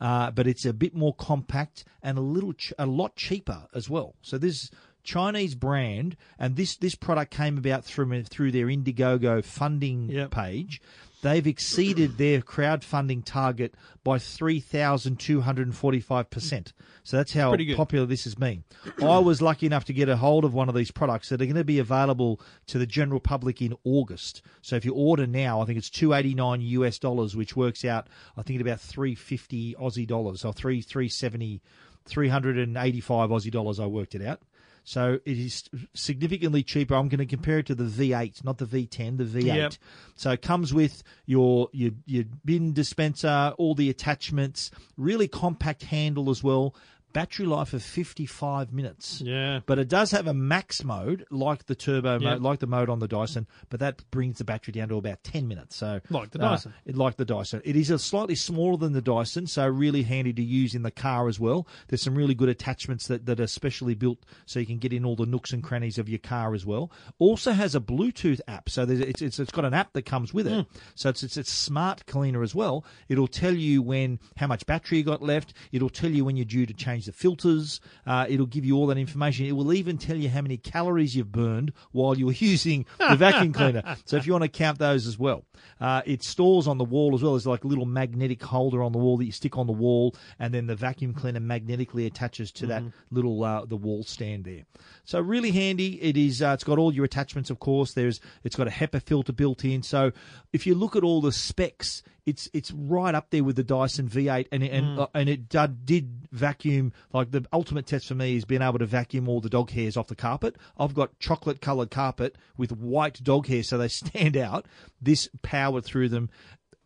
[0.00, 3.90] Uh, but it's a bit more compact and a little, ch- a lot cheaper as
[3.90, 4.14] well.
[4.22, 4.70] So this
[5.02, 10.30] Chinese brand, and this this product came about through through their Indiegogo funding Yep.
[10.30, 10.80] page.
[11.20, 16.72] They've exceeded their crowdfunding target by three thousand two hundred and forty five percent.
[17.02, 18.64] So that's how popular this has been.
[19.02, 21.46] I was lucky enough to get a hold of one of these products that are
[21.46, 24.42] going to be available to the general public in August.
[24.62, 27.84] So if you order now, I think it's two eighty nine US dollars, which works
[27.84, 31.60] out I think at about three fifty Aussie dollars or three three seventy.
[32.06, 34.40] 385 Aussie dollars, I worked it out.
[34.88, 36.94] So it is significantly cheaper.
[36.94, 39.44] I'm going to compare it to the V8, not the V10, the V8.
[39.44, 39.74] Yep.
[40.16, 46.30] So it comes with your, your your bin dispenser, all the attachments, really compact handle
[46.30, 46.74] as well.
[47.12, 49.20] Battery life of 55 minutes.
[49.24, 49.60] Yeah.
[49.66, 52.34] But it does have a max mode, like the turbo Yeah.
[52.34, 55.24] mode, like the mode on the Dyson, but that brings the battery down to about
[55.24, 55.76] 10 minutes.
[55.76, 56.74] So Like the uh, Dyson.
[56.84, 57.62] it like the Dyson.
[57.64, 60.90] It is a slightly smaller than the Dyson, so really handy to use in the
[60.90, 61.66] car as well.
[61.88, 65.04] There's some really good attachments that, that are specially built so you can get in
[65.04, 66.90] all the nooks and crannies of your car as well.
[67.18, 70.32] Also has a Bluetooth app, so there's, it's, it's it's got an app that comes
[70.34, 70.66] with it.
[70.94, 72.84] So it's, it's it's smart cleaner as well.
[73.08, 75.54] It'll tell you when how much battery you got left.
[75.72, 77.80] It'll tell you when you're due to change the filters.
[78.06, 79.46] Uh, it'll give you all that information.
[79.46, 83.52] It will even tell you how many calories you've burned while you're using the vacuum
[83.52, 83.96] cleaner.
[84.04, 85.44] So if you want to count those as well,
[85.80, 87.32] uh, it stores on the wall as well.
[87.32, 90.14] There's like a little magnetic holder on the wall that you stick on the wall,
[90.38, 94.64] and then the vacuum cleaner magnetically attaches to that little uh, the wall stand there.
[95.04, 96.00] So really handy.
[96.02, 96.42] It is.
[96.42, 97.94] Uh, it's got all your attachments, of course.
[97.94, 98.20] There's.
[98.44, 99.82] It's got a HEPA filter built in.
[99.82, 100.12] So
[100.52, 104.06] if you look at all the specs, it's it's right up there with the Dyson
[104.06, 106.92] V8, and and uh, and it did, did vacuum.
[107.10, 109.96] Like the ultimate test for me is being able to vacuum all the dog hairs
[109.96, 110.56] off the carpet.
[110.78, 114.66] I've got chocolate coloured carpet with white dog hair, so they stand out.
[115.00, 116.28] This powered through them.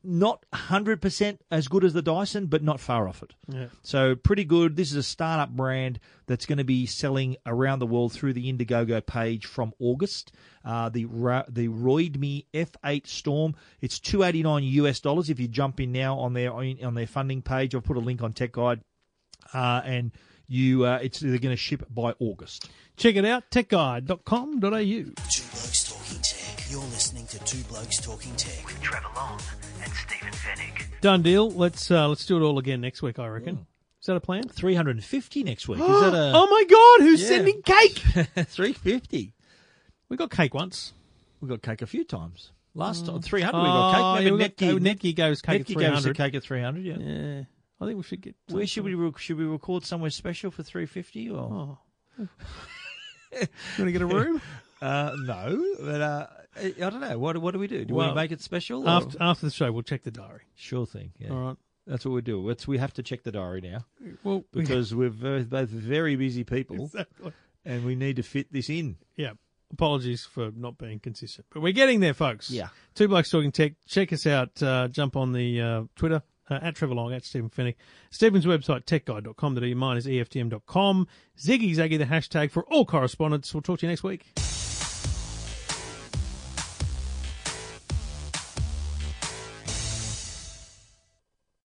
[0.05, 3.35] Not 100% as good as the Dyson, but not far off it.
[3.49, 3.67] Yeah.
[3.83, 4.77] So pretty good.
[4.77, 8.53] This is a startup brand that's going to be selling around the world through the
[8.53, 10.33] Indiegogo page from August.
[10.65, 11.05] Uh, the
[11.49, 13.55] the Roidmi F8 Storm.
[13.81, 17.75] It's 289 US dollars if you jump in now on their on their funding page.
[17.75, 18.81] I've put a link on Tech Guide,
[19.55, 20.13] uh, and
[20.49, 22.69] you uh, it's they're going to ship by August.
[23.03, 24.61] Check it out, techguide.com.au.
[24.61, 26.71] Two Blokes Talking Tech.
[26.71, 28.65] You're listening to Two Blokes Talking Tech.
[28.65, 29.41] with Trevor Long
[29.83, 31.01] and Stephen Fennick.
[31.01, 31.51] Done deal.
[31.51, 33.67] Let's uh, let's do it all again next week, I reckon.
[34.01, 34.45] Is that a plan?
[34.49, 35.81] 350 next week.
[35.81, 37.27] Is that a oh my god, who's Yeah.
[37.39, 37.99] sending cake?
[38.47, 39.35] 350?
[40.09, 40.93] We got cake once.
[41.41, 42.53] We got cake a few times.
[42.73, 44.25] Last time, 300 Oh, we got cake.
[44.27, 46.17] yeah, Remember oh, Netgear, Netgear gave us cake at Netgear gave us a 300.
[46.19, 46.97] cake at 300, yeah.
[47.01, 47.43] Yeah.
[47.81, 48.37] I think we should get.
[48.49, 51.79] Where should we re- should we record somewhere special for 350 or
[52.21, 52.27] Oh.
[53.33, 53.39] You
[53.79, 54.41] want to get a room?
[54.83, 56.27] uh, no, but uh,
[56.57, 57.19] I don't know.
[57.19, 57.85] What what do we do?
[57.85, 58.85] Do Well, we make it special?
[58.85, 60.43] or- After after the show, we'll check the diary.
[60.55, 61.13] Sure thing.
[61.19, 61.31] Yeah.
[61.31, 61.57] All right.
[61.87, 62.49] That's what we do.
[62.51, 63.85] It's, we have to check the diary now
[64.23, 67.33] Well, we- because we're very, both very busy people exactly.
[67.65, 68.97] and we need to fit this in.
[69.17, 69.33] Yeah.
[69.73, 72.51] Apologies for not being consistent, but we're getting there, folks.
[72.51, 72.69] Yeah.
[72.95, 73.73] Two blokes talking tech.
[73.89, 74.63] Check us out.
[74.63, 76.23] Uh, jump on the uh, Twitter
[76.53, 77.75] uh, at Trevor Long at Stephen Fenech.
[78.11, 79.75] Stephen's website techguide.com.au.
[79.75, 81.07] Mine is EFTM.com.
[81.39, 83.53] Ziggy Zaggy the hashtag for all correspondence.
[83.55, 84.62] We'll talk to you next week.